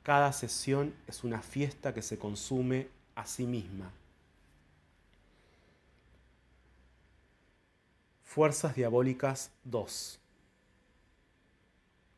Cada 0.02 0.32
sesión 0.32 0.92
es 1.06 1.22
una 1.22 1.40
fiesta 1.40 1.94
que 1.94 2.02
se 2.02 2.18
consume 2.18 2.88
a 3.14 3.24
sí 3.24 3.46
misma. 3.46 3.92
Fuerzas 8.24 8.74
Diabólicas 8.74 9.52
2. 9.62 10.18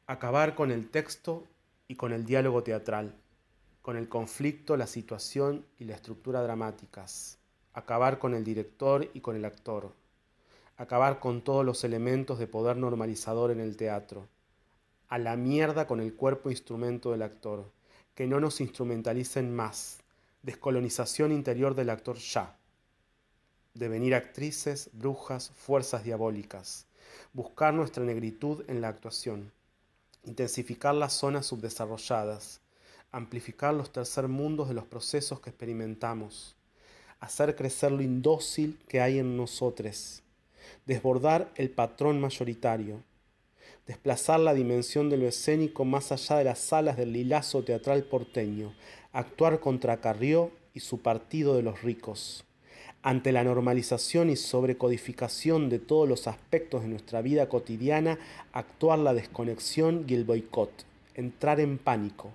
Acabar 0.06 0.54
con 0.54 0.70
el 0.70 0.88
texto 0.88 1.46
y 1.86 1.96
con 1.96 2.14
el 2.14 2.24
diálogo 2.24 2.62
teatral, 2.62 3.14
con 3.84 3.98
el 3.98 4.08
conflicto, 4.08 4.78
la 4.78 4.86
situación 4.86 5.66
y 5.78 5.84
la 5.84 5.94
estructura 5.94 6.42
dramáticas. 6.42 7.36
Acabar 7.74 8.18
con 8.18 8.32
el 8.32 8.42
director 8.42 9.10
y 9.12 9.20
con 9.20 9.36
el 9.36 9.44
actor. 9.44 9.92
Acabar 10.78 11.20
con 11.20 11.42
todos 11.42 11.66
los 11.66 11.84
elementos 11.84 12.38
de 12.38 12.46
poder 12.46 12.78
normalizador 12.78 13.50
en 13.50 13.60
el 13.60 13.76
teatro. 13.76 14.26
A 15.08 15.18
la 15.18 15.36
mierda 15.36 15.86
con 15.86 16.00
el 16.00 16.14
cuerpo 16.14 16.48
instrumento 16.48 17.10
del 17.10 17.20
actor. 17.20 17.70
Que 18.14 18.26
no 18.26 18.40
nos 18.40 18.62
instrumentalicen 18.62 19.54
más. 19.54 19.98
Descolonización 20.40 21.30
interior 21.30 21.74
del 21.74 21.90
actor 21.90 22.16
ya 22.16 22.56
devenir 23.74 24.14
actrices, 24.14 24.88
brujas, 24.92 25.50
fuerzas 25.50 26.04
diabólicas, 26.04 26.86
buscar 27.32 27.74
nuestra 27.74 28.04
negritud 28.04 28.64
en 28.68 28.80
la 28.80 28.86
actuación, 28.88 29.52
intensificar 30.22 30.94
las 30.94 31.12
zonas 31.12 31.46
subdesarrolladas, 31.46 32.60
amplificar 33.14 33.72
los 33.72 33.92
tercer 33.92 34.26
mundos 34.26 34.68
de 34.68 34.74
los 34.74 34.84
procesos 34.84 35.40
que 35.40 35.50
experimentamos, 35.50 36.56
hacer 37.20 37.54
crecer 37.54 37.92
lo 37.92 38.02
indócil 38.02 38.78
que 38.88 39.00
hay 39.00 39.18
en 39.18 39.36
nosotros, 39.36 40.22
desbordar 40.84 41.52
el 41.54 41.70
patrón 41.70 42.20
mayoritario, 42.20 43.02
desplazar 43.86 44.40
la 44.40 44.52
dimensión 44.52 45.10
de 45.10 45.16
lo 45.16 45.28
escénico 45.28 45.84
más 45.84 46.10
allá 46.10 46.38
de 46.38 46.44
las 46.44 46.58
salas 46.58 46.96
del 46.96 47.12
lilazo 47.12 47.62
teatral 47.62 48.02
porteño, 48.04 48.74
actuar 49.12 49.60
contra 49.60 50.00
Carrió 50.00 50.50
y 50.74 50.80
su 50.80 51.00
partido 51.00 51.54
de 51.54 51.62
los 51.62 51.82
ricos 51.82 52.44
ante 53.04 53.32
la 53.32 53.44
normalización 53.44 54.30
y 54.30 54.36
sobrecodificación 54.36 55.68
de 55.68 55.78
todos 55.78 56.08
los 56.08 56.26
aspectos 56.26 56.82
de 56.82 56.88
nuestra 56.88 57.20
vida 57.20 57.50
cotidiana, 57.50 58.18
actuar 58.54 58.98
la 58.98 59.12
desconexión 59.12 60.06
y 60.08 60.14
el 60.14 60.24
boicot, 60.24 60.70
entrar 61.14 61.60
en 61.60 61.76
pánico. 61.76 62.32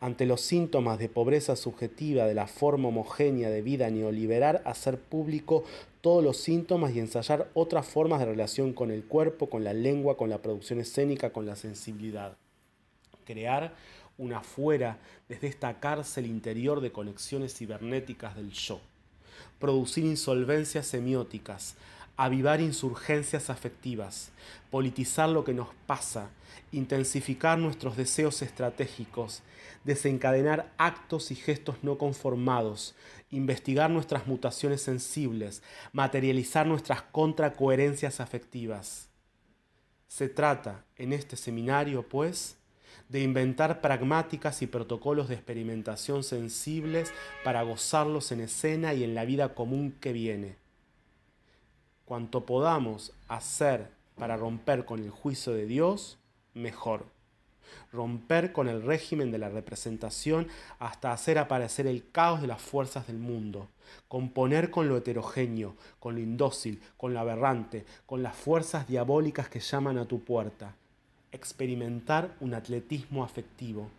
Ante 0.00 0.26
los 0.26 0.40
síntomas 0.40 0.98
de 0.98 1.08
pobreza 1.08 1.56
subjetiva 1.56 2.26
de 2.26 2.34
la 2.34 2.46
forma 2.46 2.88
homogénea 2.88 3.50
de 3.50 3.62
vida 3.62 3.90
neoliberal, 3.90 4.62
hacer 4.64 4.98
público 4.98 5.64
todos 6.00 6.22
los 6.22 6.36
síntomas 6.36 6.94
y 6.94 7.00
ensayar 7.00 7.50
otras 7.54 7.86
formas 7.86 8.20
de 8.20 8.26
relación 8.26 8.72
con 8.72 8.90
el 8.90 9.04
cuerpo, 9.04 9.48
con 9.48 9.64
la 9.64 9.72
lengua, 9.72 10.16
con 10.16 10.30
la 10.30 10.42
producción 10.42 10.80
escénica, 10.80 11.30
con 11.30 11.46
la 11.46 11.56
sensibilidad. 11.56 12.36
Crear 13.24 13.74
una 14.18 14.40
fuera 14.40 14.98
desde 15.28 15.48
esta 15.48 15.80
cárcel 15.80 16.26
interior 16.26 16.80
de 16.80 16.92
conexiones 16.92 17.54
cibernéticas 17.54 18.36
del 18.36 18.50
yo 18.50 18.80
producir 19.58 20.04
insolvencias 20.04 20.86
semióticas, 20.86 21.76
avivar 22.16 22.60
insurgencias 22.60 23.50
afectivas, 23.50 24.30
politizar 24.70 25.28
lo 25.28 25.44
que 25.44 25.54
nos 25.54 25.68
pasa, 25.86 26.30
intensificar 26.72 27.58
nuestros 27.58 27.96
deseos 27.96 28.42
estratégicos, 28.42 29.42
desencadenar 29.86 30.72
actos 30.76 31.30
y 31.30 31.36
gestos 31.36 31.76
no 31.82 31.96
conformados, 31.96 32.94
investigar 33.30 33.88
nuestras 33.88 34.26
mutaciones 34.26 34.82
sensibles, 34.82 35.62
materializar 35.92 36.66
nuestras 36.66 37.02
contracoherencias 37.02 38.20
afectivas. 38.20 39.08
Se 40.08 40.28
trata 40.28 40.84
en 40.96 41.12
este 41.12 41.36
seminario, 41.36 42.02
pues, 42.08 42.58
de 43.08 43.22
inventar 43.22 43.80
pragmáticas 43.80 44.60
y 44.62 44.66
protocolos 44.66 45.28
de 45.28 45.36
experimentación 45.36 46.24
sensibles 46.24 47.12
para 47.44 47.62
gozarlos 47.62 48.32
en 48.32 48.40
escena 48.40 48.92
y 48.94 49.04
en 49.04 49.14
la 49.14 49.24
vida 49.24 49.54
común 49.54 49.92
que 50.00 50.12
viene. 50.12 50.56
Cuanto 52.04 52.44
podamos 52.44 53.12
hacer 53.28 53.90
para 54.16 54.36
romper 54.36 54.84
con 54.84 55.00
el 55.02 55.10
juicio 55.10 55.52
de 55.52 55.66
Dios, 55.66 56.18
mejor. 56.54 57.15
Romper 57.92 58.52
con 58.52 58.68
el 58.68 58.82
régimen 58.82 59.30
de 59.30 59.38
la 59.38 59.48
representación 59.48 60.48
hasta 60.78 61.12
hacer 61.12 61.38
aparecer 61.38 61.86
el 61.86 62.10
caos 62.10 62.40
de 62.40 62.46
las 62.46 62.60
fuerzas 62.60 63.06
del 63.06 63.18
mundo. 63.18 63.68
Componer 64.08 64.70
con 64.70 64.88
lo 64.88 64.96
heterogéneo, 64.96 65.76
con 66.00 66.14
lo 66.14 66.20
indócil, 66.20 66.80
con 66.96 67.14
lo 67.14 67.20
aberrante, 67.20 67.84
con 68.06 68.22
las 68.22 68.36
fuerzas 68.36 68.86
diabólicas 68.86 69.48
que 69.48 69.60
llaman 69.60 69.98
a 69.98 70.06
tu 70.06 70.22
puerta 70.24 70.74
experimentar 71.36 72.34
un 72.40 72.54
atletismo 72.54 73.22
afectivo. 73.22 73.90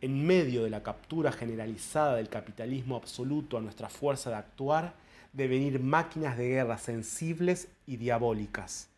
En 0.00 0.24
medio 0.24 0.62
de 0.62 0.70
la 0.70 0.82
captura 0.82 1.32
generalizada 1.32 2.16
del 2.16 2.28
capitalismo 2.28 2.94
absoluto 2.96 3.58
a 3.58 3.60
nuestra 3.60 3.88
fuerza 3.88 4.30
de 4.30 4.36
actuar, 4.36 4.94
devenir 5.32 5.80
máquinas 5.80 6.38
de 6.38 6.48
guerra 6.48 6.78
sensibles 6.78 7.68
y 7.86 7.96
diabólicas. 7.96 8.88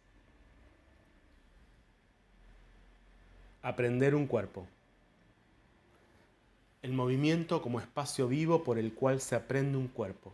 Aprender 3.63 4.15
un 4.15 4.27
cuerpo. 4.27 4.67
El 6.83 6.93
movimiento 6.93 7.61
como 7.61 7.81
espacio 7.81 8.27
vivo 8.27 8.65
por 8.65 8.79
el 8.79 8.95
cual 8.95 9.21
se 9.21 9.35
aprende 9.35 9.77
un 9.77 9.89
cuerpo. 9.89 10.33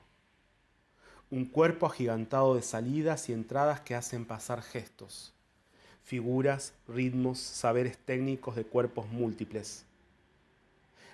Un 1.31 1.45
cuerpo 1.45 1.87
agigantado 1.87 2.55
de 2.55 2.63
salidas 2.63 3.29
y 3.29 3.33
entradas 3.33 3.81
que 3.81 3.95
hacen 3.95 4.25
pasar 4.25 4.63
gestos 4.63 5.33
figuras, 6.07 6.73
ritmos, 6.87 7.41
saberes 7.41 7.99
técnicos 7.99 8.55
de 8.55 8.65
cuerpos 8.65 9.09
múltiples. 9.09 9.85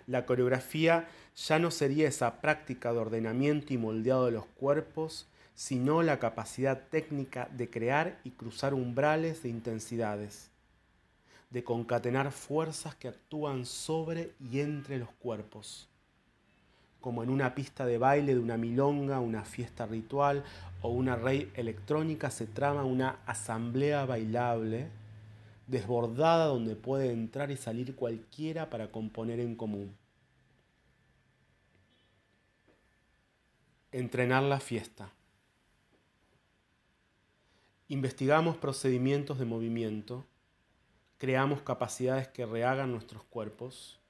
La 0.06 0.26
coreografía 0.26 1.08
ya 1.34 1.58
no 1.58 1.70
sería 1.70 2.06
esa 2.06 2.42
práctica 2.42 2.92
de 2.92 2.98
ordenamiento 2.98 3.72
y 3.72 3.78
moldeado 3.78 4.26
de 4.26 4.32
los 4.32 4.44
cuerpos, 4.44 5.26
sino 5.54 6.02
la 6.02 6.18
capacidad 6.18 6.88
técnica 6.90 7.48
de 7.56 7.70
crear 7.70 8.20
y 8.22 8.32
cruzar 8.32 8.74
umbrales 8.74 9.42
de 9.42 9.48
intensidades, 9.48 10.51
de 11.52 11.64
concatenar 11.64 12.32
fuerzas 12.32 12.94
que 12.94 13.08
actúan 13.08 13.66
sobre 13.66 14.32
y 14.40 14.60
entre 14.60 14.98
los 14.98 15.10
cuerpos 15.10 15.88
como 17.02 17.22
en 17.22 17.28
una 17.28 17.54
pista 17.54 17.84
de 17.84 17.98
baile 17.98 18.32
de 18.32 18.40
una 18.40 18.56
milonga, 18.56 19.20
una 19.20 19.44
fiesta 19.44 19.84
ritual 19.84 20.44
o 20.80 20.88
una 20.88 21.16
rey 21.16 21.50
electrónica, 21.54 22.30
se 22.30 22.46
trama 22.46 22.84
una 22.84 23.18
asamblea 23.26 24.06
bailable 24.06 24.88
desbordada 25.66 26.46
donde 26.46 26.76
puede 26.76 27.10
entrar 27.10 27.50
y 27.50 27.56
salir 27.56 27.94
cualquiera 27.96 28.70
para 28.70 28.90
componer 28.90 29.40
en 29.40 29.56
común. 29.56 29.94
Entrenar 33.90 34.44
la 34.44 34.60
fiesta. 34.60 35.10
Investigamos 37.88 38.56
procedimientos 38.56 39.38
de 39.38 39.44
movimiento, 39.44 40.24
creamos 41.22 41.62
capacidades 41.62 42.26
que 42.26 42.44
rehagan 42.46 42.90
nuestros 42.90 43.22
cuerpos, 43.22 44.00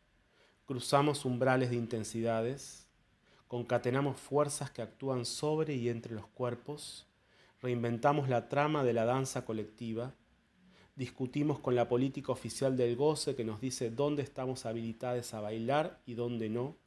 cruzamos 0.64 1.27
umbrales 1.27 1.68
de 1.68 1.77
intensidades, 1.77 2.88
concatenamos 3.48 4.16
fuerzas 4.16 4.70
que 4.70 4.81
actúan 4.81 5.27
sobre 5.27 5.75
y 5.75 5.90
entre 5.90 6.14
los 6.14 6.27
cuerpos, 6.29 7.07
reinventamos 7.61 8.31
la 8.31 8.48
trama 8.48 8.83
de 8.83 8.94
la 8.94 9.05
danza 9.05 9.44
colectiva, 9.44 10.14
discutimos 10.96 11.59
con 11.59 11.75
la 11.75 11.87
política 11.87 12.33
oficial 12.33 12.79
del 12.79 12.96
goce 12.96 13.37
que 13.37 13.44
nos 13.44 13.61
dice 13.61 13.90
dónde 13.90 14.22
estamos 14.22 14.64
habilitados 14.64 15.35
a 15.35 15.42
bailar 15.42 16.01
y 16.07 16.14
dónde 16.14 16.48
no. 16.48 16.79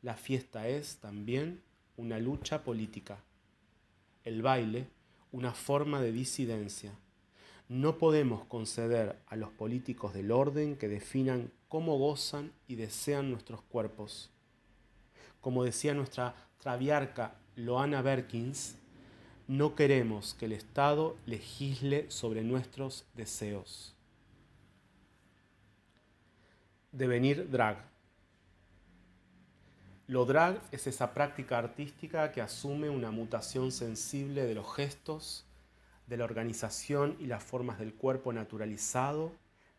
La 0.00 0.14
fiesta 0.14 0.66
es 0.66 0.96
también 0.96 1.62
una 1.98 2.18
lucha 2.18 2.64
política. 2.64 3.22
El 4.24 4.40
baile, 4.40 4.88
una 5.30 5.52
forma 5.52 6.00
de 6.00 6.12
disidencia. 6.12 6.98
No 7.68 7.98
podemos 7.98 8.44
conceder 8.44 9.18
a 9.26 9.36
los 9.36 9.50
políticos 9.50 10.14
del 10.14 10.30
orden 10.30 10.76
que 10.76 10.88
definan 10.88 11.50
cómo 11.68 11.98
gozan 11.98 12.52
y 12.68 12.76
desean 12.76 13.30
nuestros 13.30 13.62
cuerpos 13.62 14.30
como 15.46 15.62
decía 15.62 15.94
nuestra 15.94 16.34
traviarca 16.58 17.36
Loana 17.54 18.02
Berkins, 18.02 18.74
no 19.46 19.76
queremos 19.76 20.34
que 20.34 20.46
el 20.46 20.52
Estado 20.54 21.16
legisle 21.24 22.10
sobre 22.10 22.42
nuestros 22.42 23.06
deseos. 23.14 23.94
Devenir 26.90 27.48
drag. 27.48 27.78
Lo 30.08 30.24
drag 30.24 30.60
es 30.72 30.88
esa 30.88 31.14
práctica 31.14 31.58
artística 31.58 32.32
que 32.32 32.42
asume 32.42 32.90
una 32.90 33.12
mutación 33.12 33.70
sensible 33.70 34.46
de 34.46 34.54
los 34.56 34.74
gestos, 34.74 35.45
de 36.06 36.16
la 36.16 36.24
organización 36.24 37.16
y 37.18 37.26
las 37.26 37.42
formas 37.42 37.78
del 37.78 37.94
cuerpo 37.94 38.32
naturalizado, 38.32 39.32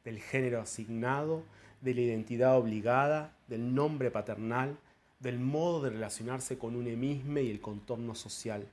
del 0.04 0.20
género 0.20 0.62
asignado, 0.62 1.44
de 1.82 1.94
la 1.94 2.02
identidad 2.02 2.58
obligada, 2.58 3.36
del 3.48 3.74
nombre 3.74 4.12
paternal, 4.12 4.78
del 5.20 5.40
modo 5.40 5.82
de 5.82 5.90
relacionarse 5.90 6.58
con 6.58 6.76
un 6.76 6.88
emisme 6.88 7.44
y 7.44 7.52
el 7.52 7.62
contorno 7.62 8.16
social. 8.16 8.68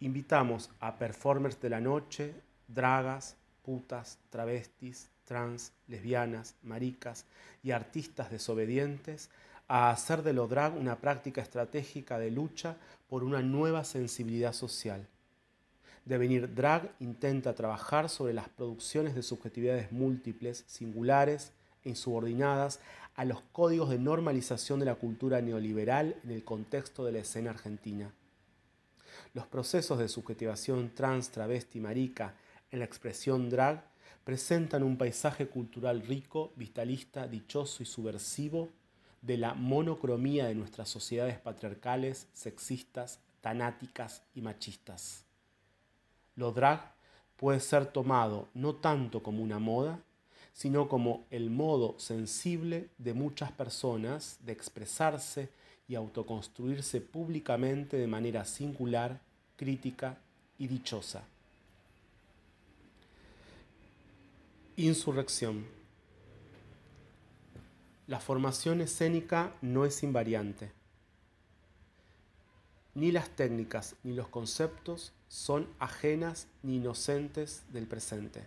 Invitamos 0.00 0.70
a 0.80 0.98
performers 0.98 1.60
de 1.60 1.70
la 1.70 1.80
noche, 1.80 2.34
dragas, 2.68 3.36
putas, 3.62 4.18
travestis, 4.30 5.10
trans, 5.24 5.72
lesbianas, 5.86 6.56
maricas 6.62 7.26
y 7.62 7.70
artistas 7.70 8.30
desobedientes 8.30 9.30
a 9.68 9.90
hacer 9.90 10.22
de 10.22 10.32
lo 10.32 10.48
drag 10.48 10.76
una 10.76 10.96
práctica 10.96 11.40
estratégica 11.40 12.18
de 12.18 12.30
lucha 12.30 12.76
por 13.08 13.24
una 13.24 13.42
nueva 13.42 13.84
sensibilidad 13.84 14.52
social. 14.52 15.06
Devenir 16.04 16.52
drag 16.52 16.94
intenta 16.98 17.54
trabajar 17.54 18.08
sobre 18.08 18.34
las 18.34 18.48
producciones 18.48 19.14
de 19.14 19.22
subjetividades 19.22 19.92
múltiples, 19.92 20.64
singulares 20.66 21.52
e 21.84 21.90
insubordinadas 21.90 22.80
a 23.14 23.24
los 23.24 23.40
códigos 23.52 23.90
de 23.90 23.98
normalización 23.98 24.80
de 24.80 24.86
la 24.86 24.96
cultura 24.96 25.40
neoliberal 25.40 26.16
en 26.24 26.32
el 26.32 26.44
contexto 26.44 27.04
de 27.04 27.12
la 27.12 27.18
escena 27.20 27.50
argentina. 27.50 28.12
Los 29.32 29.46
procesos 29.46 29.98
de 29.98 30.08
subjetivación 30.08 30.90
trans, 30.94 31.30
travesti, 31.30 31.78
marica 31.78 32.34
en 32.70 32.80
la 32.80 32.84
expresión 32.84 33.48
drag 33.48 33.84
presentan 34.24 34.82
un 34.82 34.96
paisaje 34.96 35.46
cultural 35.46 36.02
rico, 36.02 36.52
vitalista, 36.56 37.28
dichoso 37.28 37.82
y 37.82 37.86
subversivo 37.86 38.70
de 39.20 39.36
la 39.36 39.54
monocromía 39.54 40.46
de 40.46 40.54
nuestras 40.54 40.88
sociedades 40.88 41.38
patriarcales, 41.38 42.26
sexistas, 42.32 43.20
tanáticas 43.40 44.22
y 44.34 44.42
machistas. 44.42 45.24
Lo 46.36 46.52
drag 46.52 46.92
puede 47.36 47.60
ser 47.60 47.86
tomado 47.86 48.48
no 48.54 48.74
tanto 48.74 49.22
como 49.22 49.42
una 49.42 49.58
moda, 49.58 50.00
sino 50.52 50.88
como 50.88 51.24
el 51.30 51.50
modo 51.50 51.98
sensible 51.98 52.88
de 52.98 53.14
muchas 53.14 53.52
personas 53.52 54.38
de 54.44 54.52
expresarse 54.52 55.48
y 55.88 55.94
autoconstruirse 55.94 57.00
públicamente 57.00 57.96
de 57.96 58.06
manera 58.06 58.44
singular, 58.44 59.20
crítica 59.56 60.18
y 60.58 60.68
dichosa. 60.68 61.24
Insurrección. 64.76 65.66
La 68.06 68.20
formación 68.20 68.80
escénica 68.80 69.52
no 69.60 69.84
es 69.84 70.02
invariante. 70.02 70.72
Ni 72.94 73.10
las 73.10 73.30
técnicas 73.30 73.96
ni 74.02 74.12
los 74.12 74.28
conceptos 74.28 75.12
son 75.32 75.66
ajenas 75.78 76.46
ni 76.62 76.76
inocentes 76.76 77.62
del 77.72 77.86
presente. 77.86 78.44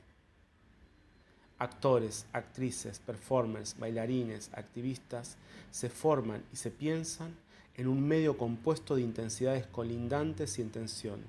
Actores, 1.57 2.27
actrices, 2.31 2.99
performers, 2.99 3.75
bailarines, 3.79 4.51
activistas 4.53 5.35
se 5.71 5.89
forman 5.89 6.43
y 6.53 6.57
se 6.57 6.69
piensan 6.69 7.35
en 7.75 7.87
un 7.87 8.07
medio 8.07 8.37
compuesto 8.37 8.95
de 8.95 9.01
intensidades 9.01 9.65
colindantes 9.65 10.59
y 10.59 10.61
en 10.61 10.69
tensión. 10.69 11.21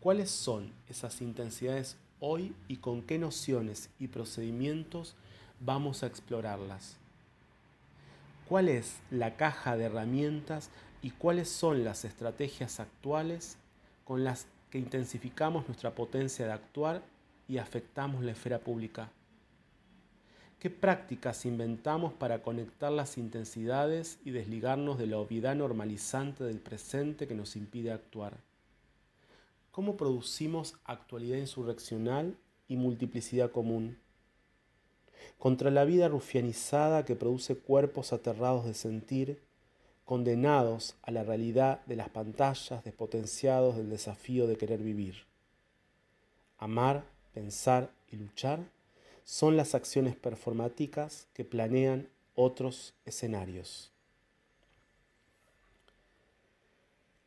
¿Cuáles 0.00 0.30
son 0.30 0.70
esas 0.86 1.22
intensidades 1.22 1.96
hoy 2.20 2.54
y 2.68 2.76
con 2.76 3.00
qué 3.00 3.18
nociones 3.18 3.88
y 3.98 4.08
procedimientos 4.08 5.14
vamos 5.60 6.02
a 6.02 6.06
explorarlas. 6.08 6.98
¿Cuál 8.50 8.68
es 8.68 8.96
la 9.10 9.36
caja 9.36 9.78
de 9.78 9.84
herramientas 9.84 10.68
y 11.00 11.12
cuáles 11.12 11.48
son 11.48 11.84
las 11.84 12.04
estrategias 12.04 12.80
actuales 12.80 13.56
con 14.04 14.24
las 14.24 14.46
que 14.70 14.78
intensificamos 14.78 15.66
nuestra 15.68 15.94
potencia 15.94 16.46
de 16.46 16.52
actuar 16.52 17.02
y 17.48 17.58
afectamos 17.58 18.24
la 18.24 18.32
esfera 18.32 18.58
pública? 18.58 19.10
¿Qué 20.62 20.70
prácticas 20.70 21.44
inventamos 21.44 22.12
para 22.12 22.42
conectar 22.42 22.92
las 22.92 23.18
intensidades 23.18 24.20
y 24.24 24.30
desligarnos 24.30 24.96
de 24.96 25.08
la 25.08 25.18
obviedad 25.18 25.56
normalizante 25.56 26.44
del 26.44 26.60
presente 26.60 27.26
que 27.26 27.34
nos 27.34 27.56
impide 27.56 27.90
actuar? 27.90 28.38
¿Cómo 29.72 29.96
producimos 29.96 30.76
actualidad 30.84 31.38
insurreccional 31.38 32.36
y 32.68 32.76
multiplicidad 32.76 33.50
común? 33.50 33.98
Contra 35.38 35.70
la 35.70 35.84
vida 35.84 36.08
rufianizada 36.08 37.04
que 37.04 37.16
produce 37.16 37.56
cuerpos 37.56 38.12
aterrados 38.12 38.64
de 38.64 38.74
sentir, 38.74 39.42
condenados 40.04 40.96
a 41.02 41.10
la 41.10 41.22
realidad 41.22 41.84
de 41.86 41.96
las 41.96 42.08
pantallas, 42.08 42.84
despotenciados 42.84 43.76
del 43.76 43.90
desafío 43.90 44.46
de 44.46 44.56
querer 44.56 44.82
vivir. 44.82 45.24
Amar, 46.58 47.04
pensar 47.32 47.90
y 48.10 48.16
luchar 48.16 48.60
son 49.24 49.56
las 49.56 49.74
acciones 49.74 50.16
performáticas 50.16 51.28
que 51.34 51.44
planean 51.44 52.08
otros 52.34 52.94
escenarios. 53.04 53.90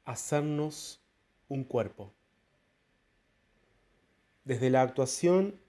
Hacernos 0.03 0.99
un 1.49 1.63
cuerpo. 1.63 2.11
Desde 4.43 4.69
la 4.69 4.81
actuación 4.81 5.59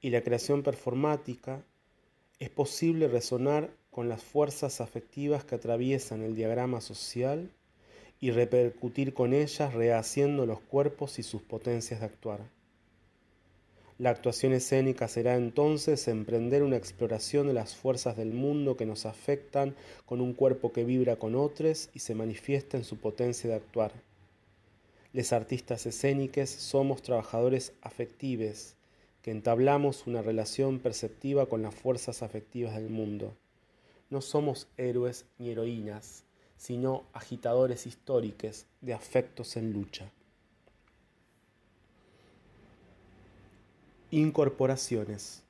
y 0.00 0.10
la 0.10 0.22
creación 0.22 0.62
performática 0.62 1.64
es 2.38 2.50
posible 2.50 3.08
resonar 3.08 3.70
con 3.92 4.08
las 4.08 4.22
fuerzas 4.22 4.80
afectivas 4.80 5.44
que 5.44 5.54
atraviesan 5.54 6.22
el 6.22 6.34
diagrama 6.34 6.80
social 6.80 7.50
y 8.20 8.30
repercutir 8.30 9.12
con 9.12 9.34
ellas 9.34 9.74
rehaciendo 9.74 10.46
los 10.46 10.60
cuerpos 10.60 11.18
y 11.18 11.22
sus 11.22 11.42
potencias 11.42 12.00
de 12.00 12.06
actuar. 12.06 12.40
La 13.98 14.08
actuación 14.08 14.54
escénica 14.54 15.08
será 15.08 15.36
entonces 15.36 16.08
emprender 16.08 16.62
una 16.62 16.78
exploración 16.78 17.46
de 17.46 17.52
las 17.52 17.76
fuerzas 17.76 18.16
del 18.16 18.32
mundo 18.32 18.78
que 18.78 18.86
nos 18.86 19.04
afectan 19.04 19.76
con 20.06 20.22
un 20.22 20.32
cuerpo 20.32 20.72
que 20.72 20.84
vibra 20.84 21.16
con 21.16 21.34
otros 21.34 21.90
y 21.92 21.98
se 21.98 22.14
manifiesta 22.14 22.78
en 22.78 22.84
su 22.84 22.96
potencia 22.96 23.50
de 23.50 23.56
actuar. 23.56 23.92
Les 25.12 25.34
artistas 25.34 25.84
escénicos 25.84 26.48
somos 26.48 27.02
trabajadores 27.02 27.74
afectives, 27.82 28.74
que 29.20 29.32
entablamos 29.32 30.06
una 30.06 30.22
relación 30.22 30.78
perceptiva 30.78 31.44
con 31.44 31.60
las 31.60 31.74
fuerzas 31.74 32.22
afectivas 32.22 32.74
del 32.74 32.88
mundo. 32.88 33.36
No 34.12 34.20
somos 34.20 34.68
héroes 34.76 35.24
ni 35.38 35.48
heroínas, 35.48 36.24
sino 36.58 37.06
agitadores 37.14 37.86
históricos 37.86 38.66
de 38.82 38.92
afectos 38.92 39.56
en 39.56 39.72
lucha. 39.72 40.10
Incorporaciones. 44.10 45.42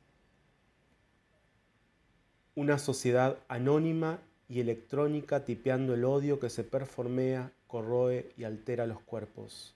Una 2.55 2.79
sociedad 2.79 3.37
anónima 3.48 4.20
y 4.48 4.61
electrónica 4.61 5.44
tipeando 5.44 5.94
el 5.94 6.05
odio 6.05 6.38
que 6.38 6.48
se 6.48 6.62
performea 6.62 7.51
corroe 7.66 8.33
y 8.37 8.44
altera 8.44 8.87
los 8.87 9.01
cuerpos. 9.01 9.75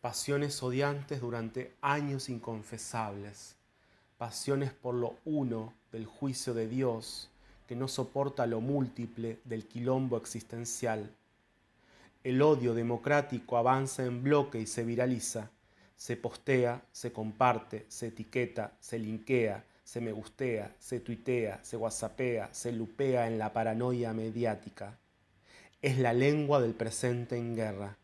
Pasiones 0.00 0.62
odiantes 0.62 1.20
durante 1.20 1.74
años 1.80 2.28
inconfesables, 2.28 3.56
pasiones 4.16 4.72
por 4.72 4.94
lo 4.94 5.16
uno 5.24 5.74
del 5.90 6.06
juicio 6.06 6.54
de 6.54 6.68
Dios 6.68 7.32
que 7.66 7.76
no 7.76 7.88
soporta 7.88 8.46
lo 8.46 8.60
múltiple 8.60 9.40
del 9.44 9.66
quilombo 9.66 10.16
existencial. 10.16 11.10
El 12.22 12.42
odio 12.42 12.74
democrático 12.74 13.56
avanza 13.56 14.04
en 14.04 14.22
bloque 14.22 14.60
y 14.60 14.66
se 14.66 14.84
viraliza, 14.84 15.50
se 15.96 16.16
postea, 16.16 16.82
se 16.92 17.12
comparte, 17.12 17.86
se 17.88 18.08
etiqueta, 18.08 18.72
se 18.80 18.98
linkea, 18.98 19.64
se 19.84 20.00
me 20.00 20.12
gustea, 20.12 20.74
se 20.78 21.00
tuitea, 21.00 21.60
se 21.62 21.76
whatsappea, 21.76 22.52
se 22.52 22.72
lupea 22.72 23.26
en 23.26 23.38
la 23.38 23.52
paranoia 23.52 24.12
mediática 24.12 24.98
es 25.84 25.98
la 25.98 26.14
lengua 26.14 26.62
del 26.62 26.72
presente 26.72 27.36
en 27.36 27.54
guerra, 27.54 27.98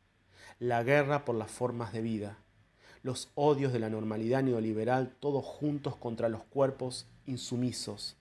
la 0.58 0.82
guerra 0.82 1.24
por 1.24 1.34
las 1.34 1.50
formas 1.50 1.94
de 1.94 2.02
vida, 2.02 2.36
los 3.02 3.30
odios 3.34 3.72
de 3.72 3.78
la 3.78 3.88
normalidad 3.88 4.42
neoliberal 4.42 5.16
todos 5.18 5.46
juntos 5.46 5.96
contra 5.96 6.28
los 6.28 6.44
cuerpos 6.44 7.06
insumisos. 7.24 8.18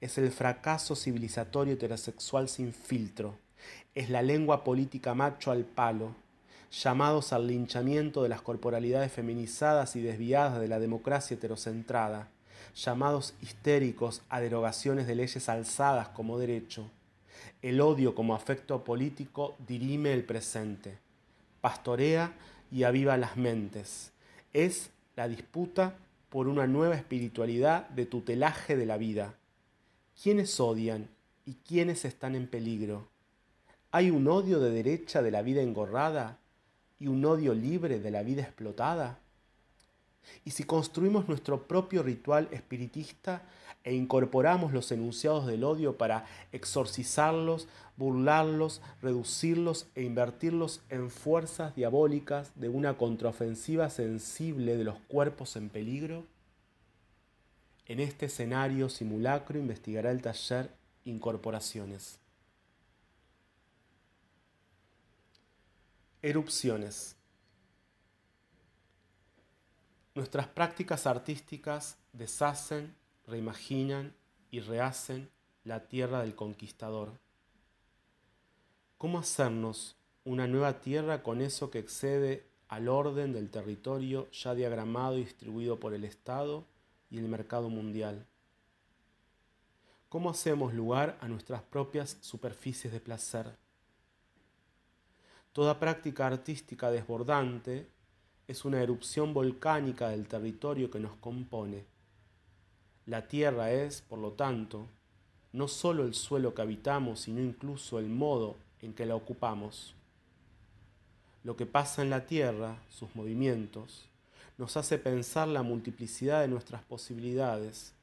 Es 0.00 0.18
el 0.18 0.30
fracaso 0.30 0.96
civilizatorio 0.96 1.74
heterosexual 1.74 2.48
sin 2.48 2.72
filtro. 2.72 3.36
Es 3.94 4.10
la 4.10 4.22
lengua 4.22 4.64
política 4.64 5.14
macho 5.14 5.50
al 5.50 5.64
palo, 5.64 6.14
llamados 6.70 7.32
al 7.32 7.46
linchamiento 7.46 8.22
de 8.22 8.28
las 8.28 8.42
corporalidades 8.42 9.12
feminizadas 9.12 9.96
y 9.96 10.00
desviadas 10.00 10.60
de 10.60 10.68
la 10.68 10.78
democracia 10.78 11.36
heterocentrada, 11.36 12.28
llamados 12.74 13.34
histéricos 13.42 14.22
a 14.28 14.40
derogaciones 14.40 15.06
de 15.06 15.16
leyes 15.16 15.48
alzadas 15.48 16.08
como 16.08 16.38
derecho 16.38 16.90
el 17.62 17.80
odio 17.80 18.14
como 18.14 18.34
afecto 18.34 18.84
político 18.84 19.56
dirime 19.66 20.12
el 20.12 20.24
presente, 20.24 20.98
pastorea 21.60 22.32
y 22.70 22.84
aviva 22.84 23.16
las 23.16 23.36
mentes. 23.36 24.12
Es 24.52 24.90
la 25.16 25.28
disputa 25.28 25.94
por 26.30 26.48
una 26.48 26.66
nueva 26.66 26.94
espiritualidad 26.94 27.88
de 27.90 28.06
tutelaje 28.06 28.76
de 28.76 28.86
la 28.86 28.96
vida, 28.96 29.34
¿Quiénes 30.22 30.60
odian 30.60 31.08
y 31.46 31.54
quiénes 31.66 32.04
están 32.04 32.34
en 32.34 32.46
peligro? 32.46 33.08
¿Hay 33.90 34.10
un 34.10 34.28
odio 34.28 34.60
de 34.60 34.70
derecha 34.70 35.22
de 35.22 35.30
la 35.30 35.40
vida 35.40 35.62
engorrada 35.62 36.38
y 36.98 37.06
un 37.06 37.24
odio 37.24 37.54
libre 37.54 38.00
de 38.00 38.10
la 38.10 38.22
vida 38.22 38.42
explotada? 38.42 39.18
Y 40.44 40.50
si 40.50 40.64
construimos 40.64 41.26
nuestro 41.26 41.66
propio 41.66 42.02
ritual 42.02 42.48
espiritista 42.50 43.44
e 43.82 43.94
incorporamos 43.94 44.74
los 44.74 44.92
enunciados 44.92 45.46
del 45.46 45.64
odio 45.64 45.96
para 45.96 46.26
exorcizarlos, 46.52 47.66
burlarlos, 47.96 48.82
reducirlos 49.00 49.86
e 49.94 50.02
invertirlos 50.02 50.82
en 50.90 51.08
fuerzas 51.08 51.74
diabólicas 51.74 52.52
de 52.56 52.68
una 52.68 52.98
contraofensiva 52.98 53.88
sensible 53.88 54.76
de 54.76 54.84
los 54.84 54.98
cuerpos 55.08 55.56
en 55.56 55.70
peligro, 55.70 56.26
en 57.90 57.98
este 57.98 58.26
escenario 58.26 58.88
simulacro 58.88 59.58
investigará 59.58 60.12
el 60.12 60.22
taller 60.22 60.70
Incorporaciones. 61.02 62.20
Erupciones. 66.22 67.16
Nuestras 70.14 70.46
prácticas 70.46 71.04
artísticas 71.08 71.98
deshacen, 72.12 72.94
reimaginan 73.26 74.14
y 74.52 74.60
rehacen 74.60 75.28
la 75.64 75.88
tierra 75.88 76.20
del 76.20 76.36
conquistador. 76.36 77.10
¿Cómo 78.98 79.18
hacernos 79.18 79.96
una 80.22 80.46
nueva 80.46 80.80
tierra 80.80 81.24
con 81.24 81.40
eso 81.40 81.72
que 81.72 81.80
excede 81.80 82.46
al 82.68 82.88
orden 82.88 83.32
del 83.32 83.50
territorio 83.50 84.30
ya 84.30 84.54
diagramado 84.54 85.18
y 85.18 85.24
distribuido 85.24 85.80
por 85.80 85.92
el 85.92 86.04
Estado 86.04 86.69
y 87.10 87.18
el 87.18 87.28
mercado 87.28 87.68
mundial? 87.68 88.26
¿Cómo 90.08 90.30
hacemos 90.30 90.74
lugar 90.74 91.18
a 91.20 91.28
nuestras 91.28 91.62
propias 91.62 92.18
superficies 92.20 92.92
de 92.92 93.00
placer? 93.00 93.56
Toda 95.52 95.78
práctica 95.78 96.26
artística 96.26 96.90
desbordante 96.90 97.88
es 98.48 98.64
una 98.64 98.82
erupción 98.82 99.32
volcánica 99.32 100.08
del 100.08 100.26
territorio 100.26 100.90
que 100.90 100.98
nos 100.98 101.16
compone. 101.16 101.84
La 103.06 103.28
tierra 103.28 103.70
es, 103.70 104.02
por 104.02 104.18
lo 104.18 104.32
tanto, 104.32 104.88
no 105.52 105.68
solo 105.68 106.04
el 106.04 106.14
suelo 106.14 106.54
que 106.54 106.62
habitamos, 106.62 107.20
sino 107.20 107.40
incluso 107.40 107.98
el 107.98 108.08
modo 108.08 108.56
en 108.80 108.92
que 108.92 109.06
la 109.06 109.14
ocupamos. 109.14 109.94
Lo 111.44 111.56
que 111.56 111.66
pasa 111.66 112.02
en 112.02 112.10
la 112.10 112.26
tierra, 112.26 112.82
sus 112.88 113.14
movimientos, 113.14 114.09
nos 114.60 114.76
hace 114.76 114.98
pensar 114.98 115.48
la 115.48 115.62
multiplicidad 115.62 116.42
de 116.42 116.48
nuestras 116.48 116.82
posibilidades, 116.82 117.94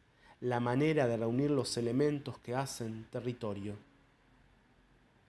la 0.42 0.60
manera 0.60 1.06
de 1.06 1.16
reunir 1.16 1.52
los 1.52 1.78
elementos 1.78 2.40
que 2.40 2.56
hacen 2.56 3.06
territorio. 3.12 3.76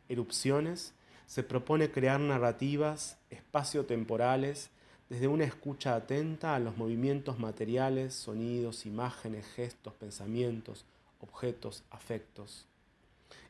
Erupciones 0.08 0.94
se 1.26 1.42
propone 1.42 1.90
crear 1.90 2.18
narrativas 2.18 3.18
espacio-temporales 3.28 4.70
desde 5.10 5.28
una 5.28 5.44
escucha 5.44 5.96
atenta 5.96 6.54
a 6.54 6.60
los 6.60 6.78
movimientos 6.78 7.38
materiales, 7.38 8.14
sonidos, 8.14 8.86
imágenes, 8.86 9.44
gestos, 9.54 9.92
pensamientos, 9.92 10.86
objetos, 11.20 11.84
afectos. 11.90 12.64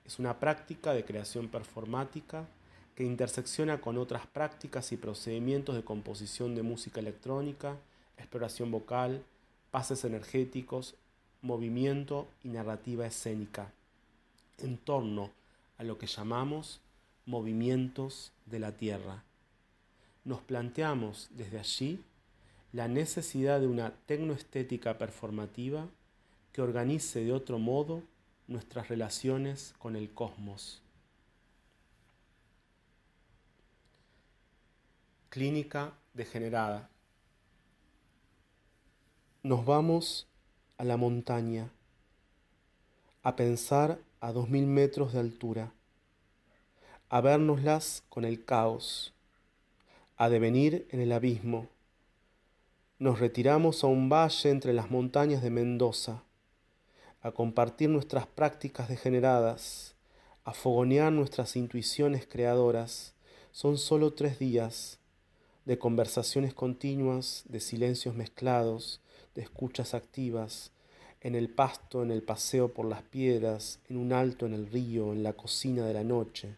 Es 0.05 0.18
una 0.18 0.41
práctica 0.41 0.95
de 0.95 1.05
creación 1.05 1.47
performática 1.47 2.49
que 2.99 3.05
intersecciona 3.05 3.80
con 3.80 3.96
otras 3.96 4.26
prácticas 4.26 4.90
y 4.90 4.96
procedimientos 4.96 5.76
de 5.76 5.84
composición 5.84 6.57
de 6.57 6.64
música 6.64 6.99
electrónica, 6.99 7.76
exploración 8.16 8.72
vocal, 8.72 9.22
pases 9.70 10.05
energéticos, 10.05 10.96
movimiento 11.40 12.26
y 12.42 12.49
narrativa 12.49 13.07
escénica, 13.07 13.70
en 14.59 14.78
torno 14.78 15.30
a 15.76 15.84
lo 15.84 15.96
que 15.96 16.09
llamamos 16.09 16.80
movimientos 17.24 18.32
de 18.46 18.59
la 18.59 18.76
Tierra 18.76 19.22
nos 20.28 20.42
planteamos 20.42 21.30
desde 21.30 21.59
allí 21.59 22.05
la 22.72 22.86
necesidad 22.86 23.61
de 23.61 23.66
una 23.66 23.94
tecnoestética 24.05 24.99
performativa 24.99 25.88
que 26.53 26.61
organice 26.61 27.24
de 27.24 27.32
otro 27.32 27.59
modo 27.59 28.03
nuestras 28.46 28.88
relaciones 28.88 29.74
con 29.78 29.96
el 29.96 30.11
cosmos. 30.11 30.82
Clínica 35.31 35.93
degenerada. 36.14 36.89
Nos 39.43 39.66
vamos 39.66 40.26
a 40.79 40.85
la 40.85 40.97
montaña, 40.97 41.70
a 43.22 43.37
pensar 43.37 43.99
a 44.20 44.33
dos 44.33 44.49
mil 44.49 44.66
metros 44.66 45.12
de 45.12 45.20
altura, 45.20 45.72
a 47.11 47.20
vernoslas 47.20 48.05
con 48.09 48.24
el 48.24 48.47
caos 48.47 49.12
a 50.16 50.31
devenir 50.31 50.89
en 50.91 51.01
el 51.01 51.12
abismo. 51.12 51.68
Nos 52.99 53.20
retiramos 53.20 53.85
a 53.85 53.87
un 53.87 54.09
valle 54.09 54.49
entre 54.49 54.72
las 54.72 54.91
montañas 54.91 55.43
de 55.43 55.51
Mendoza, 55.51 56.24
a 57.20 57.33
compartir 57.33 57.91
nuestras 57.91 58.26
prácticas 58.26 58.89
degeneradas, 58.89 59.95
a 60.45 60.55
fogonear 60.55 61.12
nuestras 61.12 61.55
intuiciones 61.55 62.26
creadoras. 62.26 63.14
Son 63.53 63.76
solo 63.76 64.14
tres 64.14 64.39
días 64.39 64.97
de 65.69 65.79
conversaciones 65.79 66.55
continuas, 66.55 67.45
de 67.47 67.61
silencios 67.61 68.14
mezclados, 68.14 69.03
de 69.35 69.43
escuchas 69.43 69.93
activas, 69.93 70.73
en 71.21 71.35
el 71.35 71.51
pasto, 71.51 72.03
en 72.03 72.11
el 72.11 72.23
paseo 72.23 72.73
por 72.73 72.87
las 72.87 73.03
piedras, 73.03 73.79
en 73.91 73.99
un 73.99 74.14
alto 74.14 74.47
en 74.47 74.55
el 74.55 74.66
río, 74.66 75.12
en 75.12 75.23
la 75.23 75.35
cocina 75.35 75.85
de 75.85 75.93
la 75.93 76.05
noche. 76.05 76.57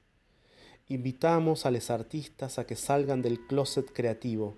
Invitamos 0.86 1.66
a 1.66 1.72
los 1.72 1.90
artistas 1.90 2.60
a 2.60 2.68
que 2.68 2.76
salgan 2.76 3.20
del 3.20 3.44
closet 3.48 3.92
creativo, 3.92 4.54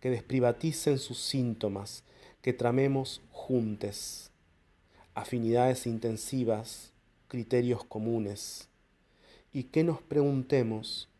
que 0.00 0.08
desprivaticen 0.08 0.98
sus 0.98 1.18
síntomas, 1.18 2.04
que 2.40 2.54
tramemos 2.54 3.20
juntes, 3.32 4.30
afinidades 5.12 5.86
intensivas, 5.86 6.90
criterios 7.28 7.84
comunes, 7.84 8.70
y 9.52 9.64
que 9.64 9.84
nos 9.84 10.00
preguntemos 10.00 11.10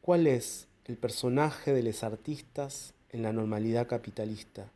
cuál 0.00 0.28
es 0.28 0.68
el 0.88 0.96
personaje 0.96 1.72
de 1.72 1.84
los 1.84 2.02
artistas 2.02 2.94
en 3.10 3.22
la 3.22 3.32
normalidad 3.32 3.86
capitalista. 3.86 4.72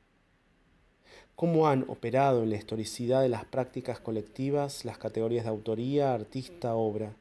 ¿Cómo 1.35 1.67
han 1.67 1.85
operado 1.89 2.45
en 2.45 2.51
la 2.51 2.57
historicidad 2.57 3.23
de 3.23 3.29
las 3.29 3.45
prácticas 3.45 3.99
colectivas 3.99 4.85
las 4.85 4.99
categorías 4.99 5.45
de 5.45 5.51
autoría, 5.51 6.15
artista, 6.15 6.75
obra? 6.75 7.17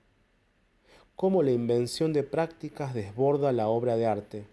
cómo 1.22 1.44
la 1.44 1.52
invención 1.52 2.14
de 2.14 2.24
prácticas 2.24 2.96
desborda 2.96 3.52
la 3.52 3.68
obra 3.68 3.96
de 3.96 4.08
arte, 4.08 4.48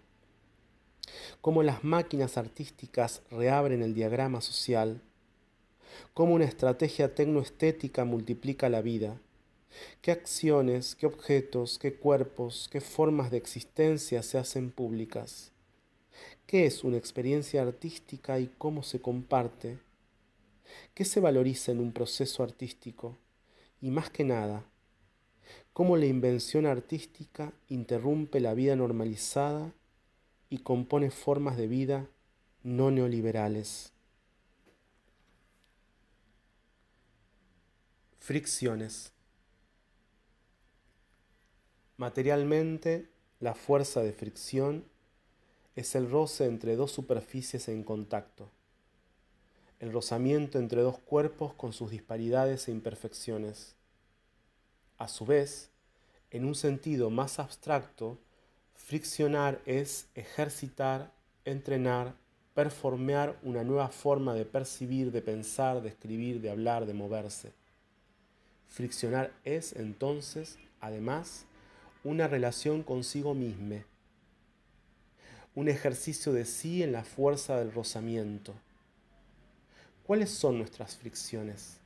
cómo 1.41 1.63
las 1.63 1.83
máquinas 1.83 2.37
artísticas 2.37 3.23
reabren 3.31 3.81
el 3.81 3.95
diagrama 3.95 4.39
social, 4.39 5.01
cómo 6.13 6.35
una 6.35 6.45
estrategia 6.45 7.15
tecnoestética 7.15 8.05
multiplica 8.05 8.69
la 8.69 8.81
vida, 8.81 9.19
qué 10.01 10.11
acciones, 10.11 10.95
qué 10.95 11.05
objetos, 11.05 11.79
qué 11.79 11.93
cuerpos, 11.95 12.69
qué 12.71 12.81
formas 12.81 13.31
de 13.31 13.37
existencia 13.37 14.23
se 14.23 14.37
hacen 14.37 14.71
públicas, 14.71 15.51
qué 16.45 16.65
es 16.65 16.83
una 16.83 16.97
experiencia 16.97 17.61
artística 17.61 18.39
y 18.39 18.47
cómo 18.57 18.83
se 18.83 19.01
comparte, 19.01 19.79
qué 20.93 21.05
se 21.05 21.19
valoriza 21.19 21.71
en 21.71 21.79
un 21.79 21.91
proceso 21.91 22.43
artístico 22.43 23.17
y 23.81 23.91
más 23.91 24.09
que 24.09 24.23
nada, 24.23 24.65
cómo 25.73 25.97
la 25.97 26.05
invención 26.05 26.65
artística 26.65 27.53
interrumpe 27.67 28.39
la 28.39 28.53
vida 28.53 28.75
normalizada 28.75 29.73
y 30.49 30.59
compone 30.59 31.11
formas 31.11 31.57
de 31.57 31.67
vida 31.67 32.09
no 32.63 32.91
neoliberales. 32.91 33.93
Fricciones. 38.19 39.13
Materialmente, 41.99 43.09
la 43.41 43.53
fuerza 43.53 44.01
de 44.01 44.13
fricción 44.13 44.85
es 45.75 45.95
el 45.95 46.09
roce 46.09 46.45
entre 46.45 46.77
dos 46.77 46.93
superficies 46.93 47.67
en 47.67 47.83
contacto, 47.83 48.49
el 49.81 49.91
rozamiento 49.91 50.59
entre 50.59 50.81
dos 50.81 50.97
cuerpos 50.97 51.53
con 51.55 51.73
sus 51.73 51.91
disparidades 51.91 52.69
e 52.69 52.71
imperfecciones 52.71 53.75
a 54.97 55.09
su 55.09 55.25
vez, 55.25 55.71
en 56.31 56.45
un 56.45 56.55
sentido 56.55 57.09
más 57.09 57.37
abstracto, 57.37 58.17
friccionar 58.75 59.59
es 59.65 60.07
ejercitar, 60.15 61.11
entrenar, 61.43 62.15
performear 62.53 63.37
una 63.43 63.65
nueva 63.65 63.89
forma 63.89 64.33
de 64.35 64.45
percibir, 64.45 65.11
de 65.11 65.21
pensar, 65.21 65.81
de 65.81 65.89
escribir, 65.89 66.39
de 66.39 66.49
hablar, 66.49 66.85
de 66.85 66.93
moverse. 66.93 67.51
Friccionar 68.67 69.33
es 69.43 69.73
entonces, 69.73 70.57
además, 70.79 71.45
una 72.03 72.29
relación 72.29 72.81
consigo 72.81 73.33
misma, 73.33 73.83
un 75.53 75.67
ejercicio 75.67 76.31
de 76.31 76.45
sí 76.45 76.81
en 76.81 76.93
la 76.93 77.03
fuerza 77.03 77.57
del 77.59 77.73
rozamiento. 77.73 78.53
¿Cuáles 80.05 80.29
son 80.29 80.57
nuestras 80.57 80.95
fricciones? 80.95 81.77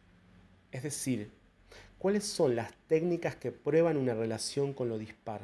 Es 0.72 0.84
decir, 0.84 1.32
¿cuáles 1.98 2.26
son 2.26 2.56
las 2.56 2.72
técnicas 2.88 3.36
que 3.36 3.52
prueban 3.52 3.98
una 3.98 4.14
relación 4.14 4.74
con 4.74 4.88
lo 4.88 5.00
dispar? 5.00 5.42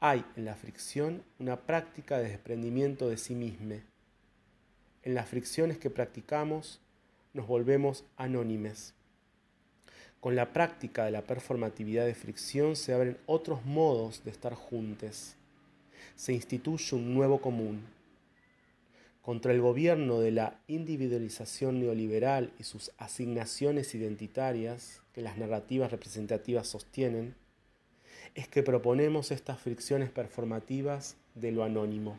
Hay 0.00 0.24
en 0.34 0.44
la 0.44 0.56
fricción 0.56 1.22
una 1.38 1.60
práctica 1.60 2.18
de 2.18 2.28
desprendimiento 2.28 3.08
de 3.08 3.18
sí 3.18 3.36
mismo. 3.36 3.76
En 5.04 5.14
las 5.14 5.28
fricciones 5.28 5.78
que 5.78 5.90
practicamos 5.90 6.80
nos 7.32 7.46
volvemos 7.46 8.04
anónimes. 8.16 8.95
Con 10.26 10.34
la 10.34 10.52
práctica 10.52 11.04
de 11.04 11.12
la 11.12 11.22
performatividad 11.22 12.04
de 12.04 12.16
fricción 12.16 12.74
se 12.74 12.92
abren 12.92 13.16
otros 13.26 13.64
modos 13.64 14.24
de 14.24 14.32
estar 14.32 14.54
juntos. 14.54 15.36
Se 16.16 16.32
instituye 16.32 16.96
un 16.96 17.14
nuevo 17.14 17.40
común. 17.40 17.84
Contra 19.22 19.52
el 19.52 19.60
gobierno 19.60 20.18
de 20.18 20.32
la 20.32 20.58
individualización 20.66 21.78
neoliberal 21.78 22.50
y 22.58 22.64
sus 22.64 22.90
asignaciones 22.98 23.94
identitarias 23.94 25.00
que 25.14 25.22
las 25.22 25.38
narrativas 25.38 25.92
representativas 25.92 26.66
sostienen, 26.66 27.36
es 28.34 28.48
que 28.48 28.64
proponemos 28.64 29.30
estas 29.30 29.60
fricciones 29.60 30.10
performativas 30.10 31.14
de 31.36 31.52
lo 31.52 31.62
anónimo. 31.62 32.18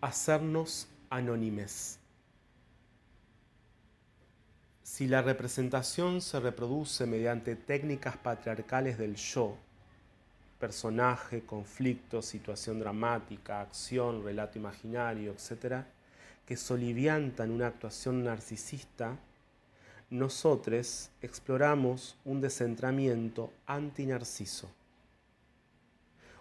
Hacernos 0.00 0.88
anónimes. 1.10 1.99
Si 4.92 5.06
la 5.06 5.22
representación 5.22 6.20
se 6.20 6.40
reproduce 6.40 7.06
mediante 7.06 7.54
técnicas 7.54 8.16
patriarcales 8.16 8.98
del 8.98 9.14
yo, 9.14 9.56
personaje, 10.58 11.42
conflicto, 11.42 12.20
situación 12.22 12.80
dramática, 12.80 13.60
acción, 13.60 14.24
relato 14.24 14.58
imaginario, 14.58 15.30
etc., 15.30 15.84
que 16.44 16.56
soliviantan 16.56 17.52
una 17.52 17.68
actuación 17.68 18.24
narcisista, 18.24 19.16
nosotros 20.10 21.10
exploramos 21.22 22.16
un 22.24 22.40
descentramiento 22.40 23.52
anti-narciso, 23.68 24.68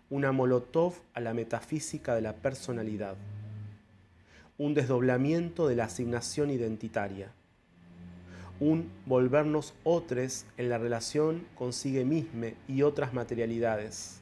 una 0.10 0.32
molotov 0.32 0.96
a 1.14 1.20
la 1.20 1.36
metafísica 1.36 2.16
de 2.16 2.22
la 2.22 2.34
personalidad 2.34 3.16
un 4.58 4.74
desdoblamiento 4.74 5.70
de 5.70 5.76
la 5.78 5.86
asignación 5.86 6.50
identitaria, 6.50 7.32
un 8.60 8.92
volvernos 9.06 9.74
otros 9.84 10.46
en 10.58 10.70
la 10.70 10.78
relación 10.78 11.48
consigue 11.56 12.04
misme 12.04 12.56
y 12.68 12.82
otras 12.82 13.14
materialidades. 13.14 14.20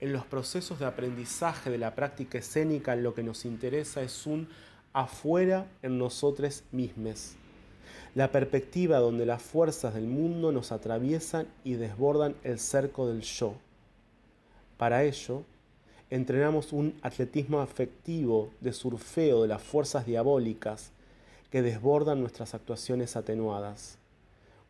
En 0.00 0.12
los 0.12 0.26
procesos 0.26 0.78
de 0.78 0.84
aprendizaje 0.84 1.70
de 1.70 1.78
la 1.78 1.94
práctica 1.94 2.38
escénica 2.38 2.94
lo 2.96 3.14
que 3.14 3.22
nos 3.22 3.46
interesa 3.46 4.02
es 4.02 4.26
un 4.26 4.48
afuera 4.92 5.66
en 5.82 5.98
nosotros 5.98 6.64
mismos, 6.72 7.34
la 8.14 8.30
perspectiva 8.30 8.98
donde 8.98 9.24
las 9.24 9.42
fuerzas 9.42 9.94
del 9.94 10.06
mundo 10.06 10.52
nos 10.52 10.72
atraviesan 10.72 11.46
y 11.64 11.74
desbordan 11.74 12.34
el 12.44 12.58
cerco 12.58 13.08
del 13.08 13.22
yo. 13.22 13.54
Para 14.76 15.04
ello, 15.04 15.42
entrenamos 16.10 16.72
un 16.72 16.98
atletismo 17.02 17.60
afectivo 17.60 18.50
de 18.60 18.72
surfeo 18.74 19.42
de 19.42 19.48
las 19.48 19.62
fuerzas 19.62 20.04
diabólicas 20.04 20.92
que 21.50 21.62
desbordan 21.62 22.20
nuestras 22.20 22.54
actuaciones 22.54 23.16
atenuadas. 23.16 23.98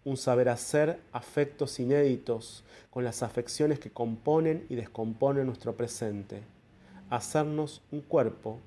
Un 0.04 0.16
saber 0.16 0.48
hacer 0.48 1.00
afectos 1.12 1.80
inéditos 1.80 2.62
con 2.90 3.04
las 3.04 3.22
afecciones 3.22 3.78
que 3.78 3.90
componen 3.90 4.66
y 4.68 4.76
descomponen 4.76 5.46
nuestro 5.46 5.74
presente. 5.76 6.42
Hacernos 7.10 7.82
un 7.90 8.00
cuerpo 8.00 8.58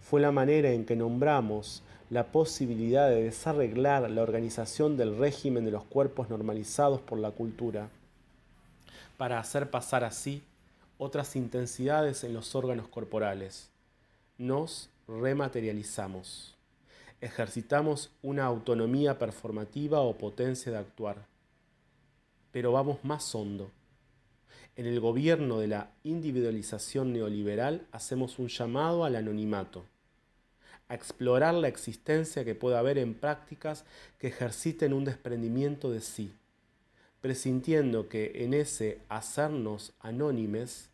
fue 0.00 0.20
la 0.20 0.32
manera 0.32 0.70
en 0.70 0.84
que 0.84 0.96
nombramos 0.96 1.82
la 2.10 2.26
posibilidad 2.26 3.08
de 3.08 3.22
desarreglar 3.22 4.10
la 4.10 4.22
organización 4.22 4.96
del 4.96 5.16
régimen 5.16 5.64
de 5.64 5.70
los 5.70 5.84
cuerpos 5.84 6.28
normalizados 6.28 7.00
por 7.00 7.18
la 7.18 7.30
cultura, 7.30 7.88
para 9.16 9.38
hacer 9.38 9.70
pasar 9.70 10.04
así 10.04 10.42
otras 10.98 11.36
intensidades 11.36 12.22
en 12.22 12.34
los 12.34 12.54
órganos 12.54 12.88
corporales. 12.88 13.70
Nos 14.36 14.90
rematerializamos. 15.08 16.54
Ejercitamos 17.22 18.10
una 18.20 18.44
autonomía 18.46 19.16
performativa 19.16 20.00
o 20.00 20.18
potencia 20.18 20.72
de 20.72 20.78
actuar. 20.78 21.28
Pero 22.50 22.72
vamos 22.72 23.04
más 23.04 23.32
hondo. 23.36 23.70
En 24.74 24.86
el 24.86 24.98
gobierno 24.98 25.60
de 25.60 25.68
la 25.68 25.92
individualización 26.02 27.12
neoliberal 27.12 27.86
hacemos 27.92 28.40
un 28.40 28.48
llamado 28.48 29.04
al 29.04 29.14
anonimato, 29.14 29.84
a 30.88 30.96
explorar 30.96 31.54
la 31.54 31.68
existencia 31.68 32.44
que 32.44 32.56
puede 32.56 32.76
haber 32.76 32.98
en 32.98 33.14
prácticas 33.14 33.84
que 34.18 34.26
ejerciten 34.26 34.92
un 34.92 35.04
desprendimiento 35.04 35.92
de 35.92 36.00
sí, 36.00 36.34
presintiendo 37.20 38.08
que 38.08 38.32
en 38.44 38.52
ese 38.52 38.98
hacernos 39.08 39.92
anónimes 40.00 40.90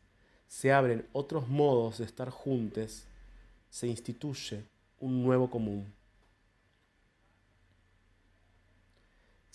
se 0.46 0.74
abren 0.74 1.06
otros 1.14 1.48
modos 1.48 1.96
de 1.96 2.04
estar 2.04 2.28
juntos, 2.28 3.06
se 3.70 3.86
instituye 3.86 4.64
un 5.00 5.22
nuevo 5.22 5.48
común. 5.48 5.96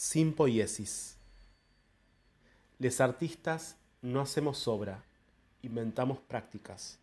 Sin 0.05 0.33
poiesis. 0.33 1.15
Les 2.77 2.99
artistas 2.99 3.77
no 4.01 4.19
hacemos 4.19 4.67
obra, 4.67 5.01
inventamos 5.61 6.19
prácticas. 6.19 6.99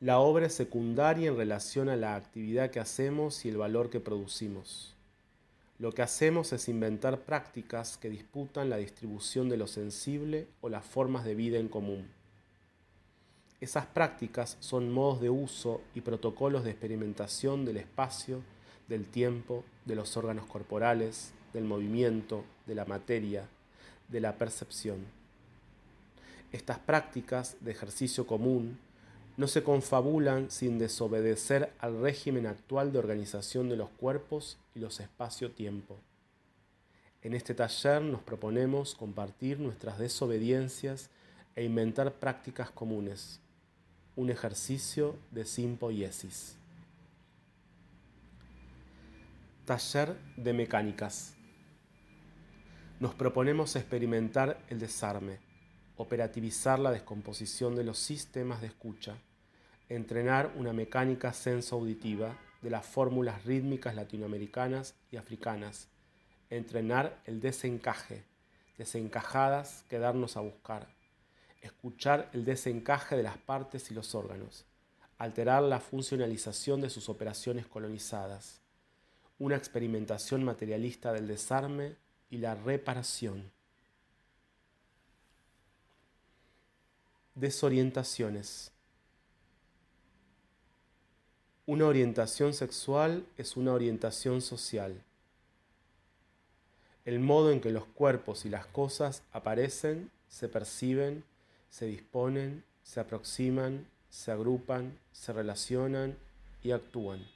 La 0.00 0.18
obra 0.18 0.46
es 0.46 0.54
secundaria 0.54 1.28
en 1.28 1.36
relación 1.36 1.88
a 1.88 1.94
la 1.94 2.16
actividad 2.16 2.72
que 2.72 2.80
hacemos 2.80 3.44
y 3.44 3.48
el 3.48 3.58
valor 3.58 3.90
que 3.90 4.00
producimos. 4.00 4.96
Lo 5.78 5.92
que 5.92 6.02
hacemos 6.02 6.52
es 6.52 6.68
inventar 6.68 7.20
prácticas 7.20 7.96
que 7.96 8.10
disputan 8.10 8.70
la 8.70 8.78
distribución 8.78 9.48
de 9.48 9.56
lo 9.56 9.68
sensible 9.68 10.48
o 10.62 10.68
las 10.68 10.84
formas 10.84 11.24
de 11.24 11.36
vida 11.36 11.58
en 11.58 11.68
común. 11.68 12.08
Esas 13.60 13.86
prácticas 13.86 14.56
son 14.58 14.90
modos 14.90 15.20
de 15.20 15.30
uso 15.30 15.80
y 15.94 16.00
protocolos 16.00 16.64
de 16.64 16.72
experimentación 16.72 17.64
del 17.64 17.76
espacio, 17.76 18.42
del 18.88 19.06
tiempo, 19.06 19.62
de 19.84 19.94
los 19.94 20.16
órganos 20.16 20.46
corporales, 20.46 21.32
del 21.54 21.64
movimiento, 21.64 22.44
de 22.66 22.74
la 22.74 22.84
materia, 22.84 23.48
de 24.08 24.20
la 24.20 24.36
percepción. 24.36 24.98
Estas 26.52 26.78
prácticas 26.78 27.56
de 27.60 27.70
ejercicio 27.70 28.26
común 28.26 28.78
no 29.38 29.48
se 29.48 29.62
confabulan 29.62 30.50
sin 30.50 30.78
desobedecer 30.78 31.72
al 31.78 32.00
régimen 32.00 32.46
actual 32.46 32.92
de 32.92 32.98
organización 32.98 33.70
de 33.70 33.76
los 33.76 33.88
cuerpos 33.88 34.58
y 34.74 34.80
los 34.80 35.00
espacio-tiempo. 35.00 35.96
En 37.22 37.32
este 37.32 37.54
taller 37.54 38.02
nos 38.02 38.20
proponemos 38.20 38.94
compartir 38.94 39.58
nuestras 39.58 39.98
desobediencias 39.98 41.08
e 41.56 41.64
inventar 41.64 42.12
prácticas 42.12 42.70
comunes 42.70 43.40
un 44.16 44.30
ejercicio 44.30 45.16
de 45.30 45.44
simpoiesis. 45.44 46.56
Taller 49.64 50.16
de 50.36 50.52
mecánicas. 50.52 51.33
Nos 53.00 53.14
proponemos 53.14 53.76
experimentar 53.76 54.58
el 54.68 54.78
desarme, 54.78 55.38
operativizar 55.96 56.78
la 56.78 56.90
descomposición 56.90 57.74
de 57.76 57.84
los 57.84 57.98
sistemas 57.98 58.60
de 58.60 58.68
escucha, 58.68 59.16
entrenar 59.88 60.52
una 60.56 60.72
mecánica 60.72 61.32
senso-auditiva 61.32 62.38
de 62.62 62.70
las 62.70 62.86
fórmulas 62.86 63.44
rítmicas 63.44 63.94
latinoamericanas 63.94 64.94
y 65.10 65.16
africanas, 65.16 65.88
entrenar 66.50 67.20
el 67.26 67.40
desencaje, 67.40 68.24
desencajadas 68.78 69.84
que 69.88 69.98
darnos 69.98 70.36
a 70.36 70.40
buscar 70.40 70.86
escuchar 71.64 72.28
el 72.34 72.44
desencaje 72.44 73.16
de 73.16 73.22
las 73.22 73.38
partes 73.38 73.90
y 73.90 73.94
los 73.94 74.14
órganos, 74.14 74.66
alterar 75.16 75.62
la 75.62 75.80
funcionalización 75.80 76.82
de 76.82 76.90
sus 76.90 77.08
operaciones 77.08 77.66
colonizadas, 77.66 78.60
una 79.38 79.56
experimentación 79.56 80.44
materialista 80.44 81.12
del 81.12 81.26
desarme 81.26 81.96
y 82.34 82.38
la 82.38 82.56
reparación. 82.56 83.48
Desorientaciones. 87.36 88.72
Una 91.66 91.86
orientación 91.86 92.52
sexual 92.52 93.24
es 93.38 93.56
una 93.56 93.72
orientación 93.72 94.42
social. 94.42 95.00
El 97.04 97.20
modo 97.20 97.52
en 97.52 97.60
que 97.60 97.70
los 97.70 97.84
cuerpos 97.84 98.44
y 98.44 98.48
las 98.48 98.66
cosas 98.66 99.22
aparecen, 99.32 100.10
se 100.28 100.48
perciben 100.48 101.22
se 101.70 101.86
disponen, 101.86 102.62
se 102.84 103.00
aproximan, 103.00 103.84
se 104.08 104.30
agrupan, 104.30 104.96
se 105.10 105.32
relacionan 105.32 106.16
y 106.62 106.70
actúan. 106.70 107.33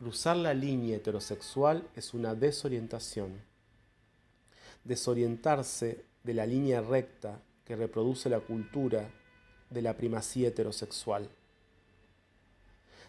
Cruzar 0.00 0.38
la 0.38 0.54
línea 0.54 0.96
heterosexual 0.96 1.86
es 1.94 2.14
una 2.14 2.34
desorientación. 2.34 3.42
Desorientarse 4.82 6.06
de 6.24 6.32
la 6.32 6.46
línea 6.46 6.80
recta 6.80 7.42
que 7.66 7.76
reproduce 7.76 8.30
la 8.30 8.40
cultura 8.40 9.10
de 9.68 9.82
la 9.82 9.98
primacía 9.98 10.48
heterosexual. 10.48 11.28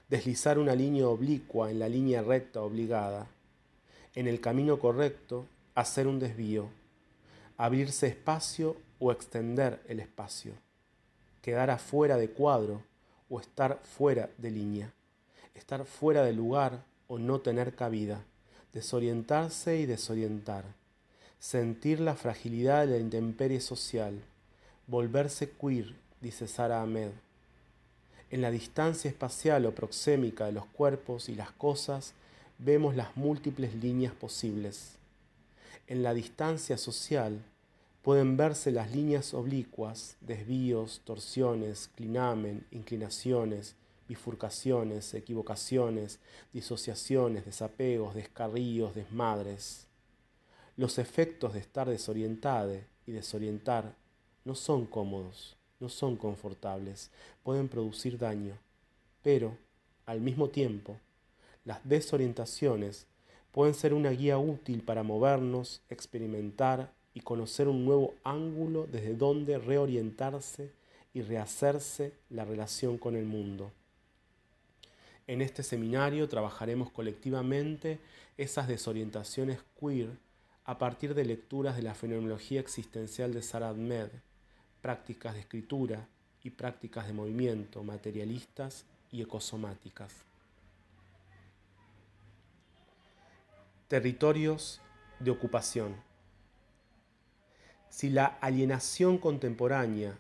deslizar 0.10 0.60
una 0.60 0.76
línea 0.76 1.08
oblicua 1.08 1.72
en 1.72 1.80
la 1.80 1.88
línea 1.88 2.22
recta 2.22 2.62
obligada, 2.62 3.28
en 4.14 4.28
el 4.28 4.42
camino 4.42 4.78
correcto, 4.78 5.46
hacer 5.76 6.08
un 6.08 6.20
desvío, 6.20 6.68
abrirse 7.56 8.08
espacio 8.08 8.76
o 9.00 9.14
extender 9.14 9.82
el 9.88 10.02
espacio, 10.02 10.56
quedar 11.42 11.70
afuera 11.70 12.18
de 12.18 12.32
cuadro 12.32 12.84
o 13.30 13.40
estar 13.40 13.80
fuera 13.82 14.30
de 14.38 14.52
línea, 14.52 14.94
estar 15.54 15.86
fuera 15.86 16.24
de 16.24 16.34
lugar 16.34 16.84
o 17.08 17.20
no 17.20 17.40
tener 17.42 17.76
cabida, 17.76 18.24
desorientarse 18.74 19.80
y 19.80 19.86
desorientar, 19.86 20.66
sentir 21.40 22.00
la 22.00 22.16
fragilidad 22.16 22.88
de 22.88 22.94
la 22.94 23.00
intemperie 23.00 23.62
social, 23.62 24.22
volverse 24.88 25.50
queer, 25.50 25.96
dice 26.22 26.48
Sara 26.48 26.82
Ahmed. 26.82 27.12
En 28.30 28.42
la 28.42 28.52
distancia 28.52 29.10
espacial 29.10 29.66
o 29.66 29.76
proxémica 29.76 30.46
de 30.46 30.54
los 30.54 30.66
cuerpos 30.68 31.28
y 31.28 31.36
las 31.36 31.52
cosas 31.52 32.14
vemos 32.60 32.96
las 32.96 33.18
múltiples 33.18 33.76
líneas 33.76 34.14
posibles. 34.14 34.94
En 35.88 36.04
la 36.04 36.14
distancia 36.14 36.78
social 36.78 37.42
pueden 38.04 38.38
verse 38.38 38.72
las 38.72 38.92
líneas 38.96 39.34
oblicuas, 39.34 40.16
desvíos, 40.22 41.02
torsiones, 41.04 41.90
clinamen, 41.96 42.66
inclinaciones, 42.72 43.76
bifurcaciones, 44.12 45.14
equivocaciones, 45.14 46.20
disociaciones, 46.52 47.46
desapegos, 47.46 48.14
descarríos, 48.14 48.94
desmadres. 48.94 49.88
Los 50.76 50.98
efectos 50.98 51.54
de 51.54 51.60
estar 51.60 51.88
desorientado 51.88 52.76
y 53.08 53.14
desorientar 53.14 53.96
no 54.44 54.54
son 54.54 54.86
cómodos, 54.86 55.56
no 55.80 55.88
son 55.88 56.18
confortables, 56.18 57.10
pueden 57.42 57.70
producir 57.70 58.18
daño, 58.18 58.58
pero, 59.24 59.58
al 60.06 60.20
mismo 60.20 60.50
tiempo, 60.50 60.98
las 61.64 61.80
desorientaciones 61.88 63.08
pueden 63.54 63.74
ser 63.74 63.94
una 63.94 64.10
guía 64.10 64.38
útil 64.38 64.84
para 64.84 65.04
movernos, 65.04 65.84
experimentar 65.90 66.92
y 67.14 67.22
conocer 67.22 67.70
un 67.70 67.86
nuevo 67.86 68.16
ángulo 68.26 68.88
desde 68.92 69.16
donde 69.16 69.58
reorientarse 69.58 70.74
y 71.14 71.22
rehacerse 71.22 72.12
la 72.30 72.44
relación 72.44 72.98
con 72.98 73.16
el 73.16 73.24
mundo. 73.24 73.72
En 75.32 75.42
este 75.42 75.64
seminario 75.64 76.28
trabajaremos 76.28 76.92
colectivamente 76.92 78.02
esas 78.36 78.68
desorientaciones 78.68 79.60
queer 79.80 80.10
a 80.66 80.78
partir 80.78 81.16
de 81.16 81.24
lecturas 81.24 81.78
de 81.78 81.84
la 81.84 81.96
fenomenología 81.96 82.60
existencial 82.60 83.34
de 83.34 83.42
Sarah 83.42 83.70
Ahmed, 83.70 84.10
prácticas 84.82 85.36
de 85.36 85.40
escritura 85.40 86.06
y 86.44 86.50
prácticas 86.50 87.08
de 87.08 87.14
movimiento 87.14 87.82
materialistas 87.82 88.84
y 89.10 89.22
ecosomáticas. 89.22 90.14
Territorios 93.88 94.82
de 95.22 95.32
ocupación. 95.32 95.96
Si 97.88 98.10
la 98.10 98.26
alienación 98.26 99.18
contemporánea 99.18 100.20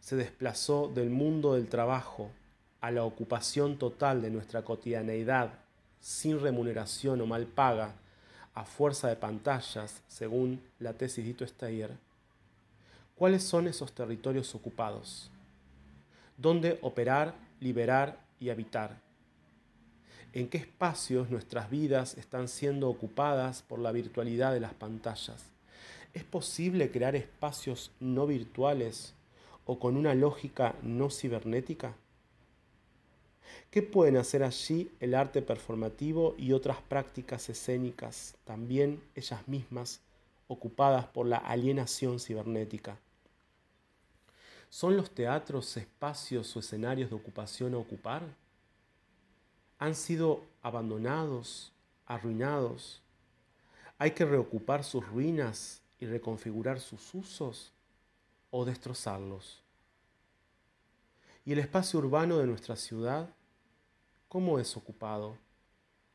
se 0.00 0.16
desplazó 0.16 0.88
del 0.88 1.10
mundo 1.10 1.54
del 1.54 1.68
trabajo 1.68 2.32
a 2.80 2.90
la 2.90 3.04
ocupación 3.04 3.78
total 3.78 4.22
de 4.22 4.30
nuestra 4.30 4.62
cotidianeidad 4.62 5.50
sin 6.00 6.40
remuneración 6.40 7.20
o 7.20 7.26
mal 7.26 7.46
paga 7.46 7.94
a 8.54 8.64
fuerza 8.64 9.08
de 9.08 9.16
pantallas, 9.16 10.02
según 10.08 10.60
la 10.78 10.92
tesis 10.92 11.24
Dito 11.24 11.46
Steyer, 11.46 11.92
¿cuáles 13.16 13.42
son 13.42 13.68
esos 13.68 13.92
territorios 13.92 14.54
ocupados? 14.54 15.30
¿Dónde 16.36 16.78
operar, 16.82 17.34
liberar 17.60 18.18
y 18.40 18.50
habitar? 18.50 19.08
en 20.32 20.48
qué 20.48 20.58
espacios 20.58 21.30
nuestras 21.30 21.70
vidas 21.70 22.16
están 22.18 22.48
siendo 22.48 22.88
ocupadas 22.88 23.62
por 23.62 23.78
la 23.78 23.92
virtualidad 23.92 24.52
de 24.52 24.60
las 24.60 24.74
pantallas. 24.74 25.44
¿Es 26.14 26.24
posible 26.24 26.90
crear 26.90 27.16
espacios 27.16 27.90
no 28.00 28.26
virtuales 28.26 29.14
o 29.66 29.78
con 29.78 29.96
una 29.96 30.14
lógica 30.14 30.74
no 30.82 31.10
cibernética? 31.10 31.94
¿Qué 33.70 33.82
pueden 33.82 34.16
hacer 34.16 34.42
allí 34.42 34.90
el 35.00 35.14
arte 35.14 35.42
performativo 35.42 36.34
y 36.38 36.52
otras 36.52 36.78
prácticas 36.82 37.48
escénicas, 37.48 38.36
también 38.44 39.02
ellas 39.14 39.46
mismas 39.46 40.00
ocupadas 40.46 41.06
por 41.06 41.26
la 41.26 41.38
alienación 41.38 42.20
cibernética? 42.20 42.98
¿Son 44.70 44.96
los 44.96 45.10
teatros 45.10 45.76
espacios 45.76 46.54
o 46.56 46.60
escenarios 46.60 47.10
de 47.10 47.16
ocupación 47.16 47.74
a 47.74 47.78
ocupar? 47.78 48.22
han 49.78 49.94
sido 49.94 50.44
abandonados, 50.62 51.72
arruinados. 52.06 53.00
Hay 53.98 54.10
que 54.12 54.24
reocupar 54.24 54.84
sus 54.84 55.06
ruinas 55.06 55.80
y 56.00 56.06
reconfigurar 56.06 56.80
sus 56.80 57.14
usos 57.14 57.72
o 58.50 58.64
destrozarlos. 58.64 59.62
¿Y 61.44 61.52
el 61.52 61.60
espacio 61.60 61.98
urbano 61.98 62.38
de 62.38 62.46
nuestra 62.46 62.76
ciudad? 62.76 63.28
¿Cómo 64.28 64.58
es 64.58 64.76
ocupado? 64.76 65.36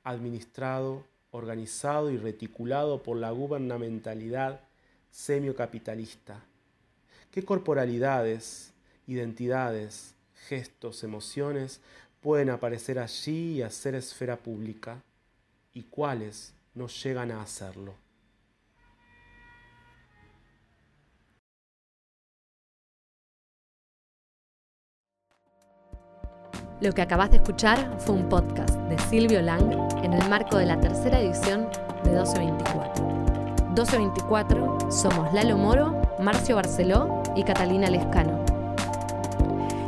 Administrado, 0.03 1.03
organizado 1.31 2.11
y 2.11 2.17
reticulado 2.17 3.01
por 3.01 3.17
la 3.17 3.31
gubernamentalidad 3.31 4.61
semiocapitalista. 5.11 6.43
¿Qué 7.31 7.43
corporalidades, 7.43 8.71
identidades, 9.07 10.13
gestos, 10.47 11.03
emociones 11.03 11.81
pueden 12.21 12.49
aparecer 12.49 12.99
allí 12.99 13.53
y 13.53 13.61
hacer 13.61 13.95
esfera 13.95 14.37
pública 14.37 15.01
y 15.73 15.83
cuáles 15.83 16.53
no 16.75 16.87
llegan 16.87 17.31
a 17.31 17.41
hacerlo. 17.41 18.02
Lo 26.83 26.91
que 26.91 27.01
acabas 27.01 27.31
de 27.31 27.37
escuchar 27.37 27.95
fue 27.97 28.15
un 28.15 28.27
podcast 28.27 28.75
de 28.89 28.99
Silvio 28.99 29.41
Lang 29.41 29.71
en 30.03 30.11
el 30.11 30.29
marco 30.29 30.57
de 30.57 30.65
la 30.65 30.81
tercera 30.81 31.21
edición 31.21 31.69
de 32.03 32.09
1224. 32.09 33.05
1224 33.69 34.91
somos 34.91 35.33
Lalo 35.33 35.57
Moro, 35.57 36.01
Marcio 36.19 36.57
Barceló 36.57 37.23
y 37.37 37.43
Catalina 37.43 37.89
Lescano. 37.89 38.37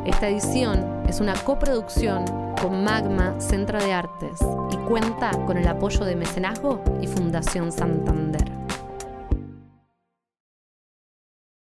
Esta 0.06 0.30
edición 0.30 1.04
es 1.10 1.20
una 1.20 1.34
coproducción 1.34 2.24
con 2.62 2.86
Magma 2.86 3.42
Centro 3.42 3.78
de 3.78 3.92
Artes 3.92 4.40
y 4.72 4.78
cuenta 4.88 5.32
con 5.46 5.58
el 5.58 5.68
apoyo 5.68 6.06
de 6.06 6.16
Mecenazgo 6.16 6.82
y 7.02 7.08
Fundación 7.08 7.74
Santander. 7.74 8.65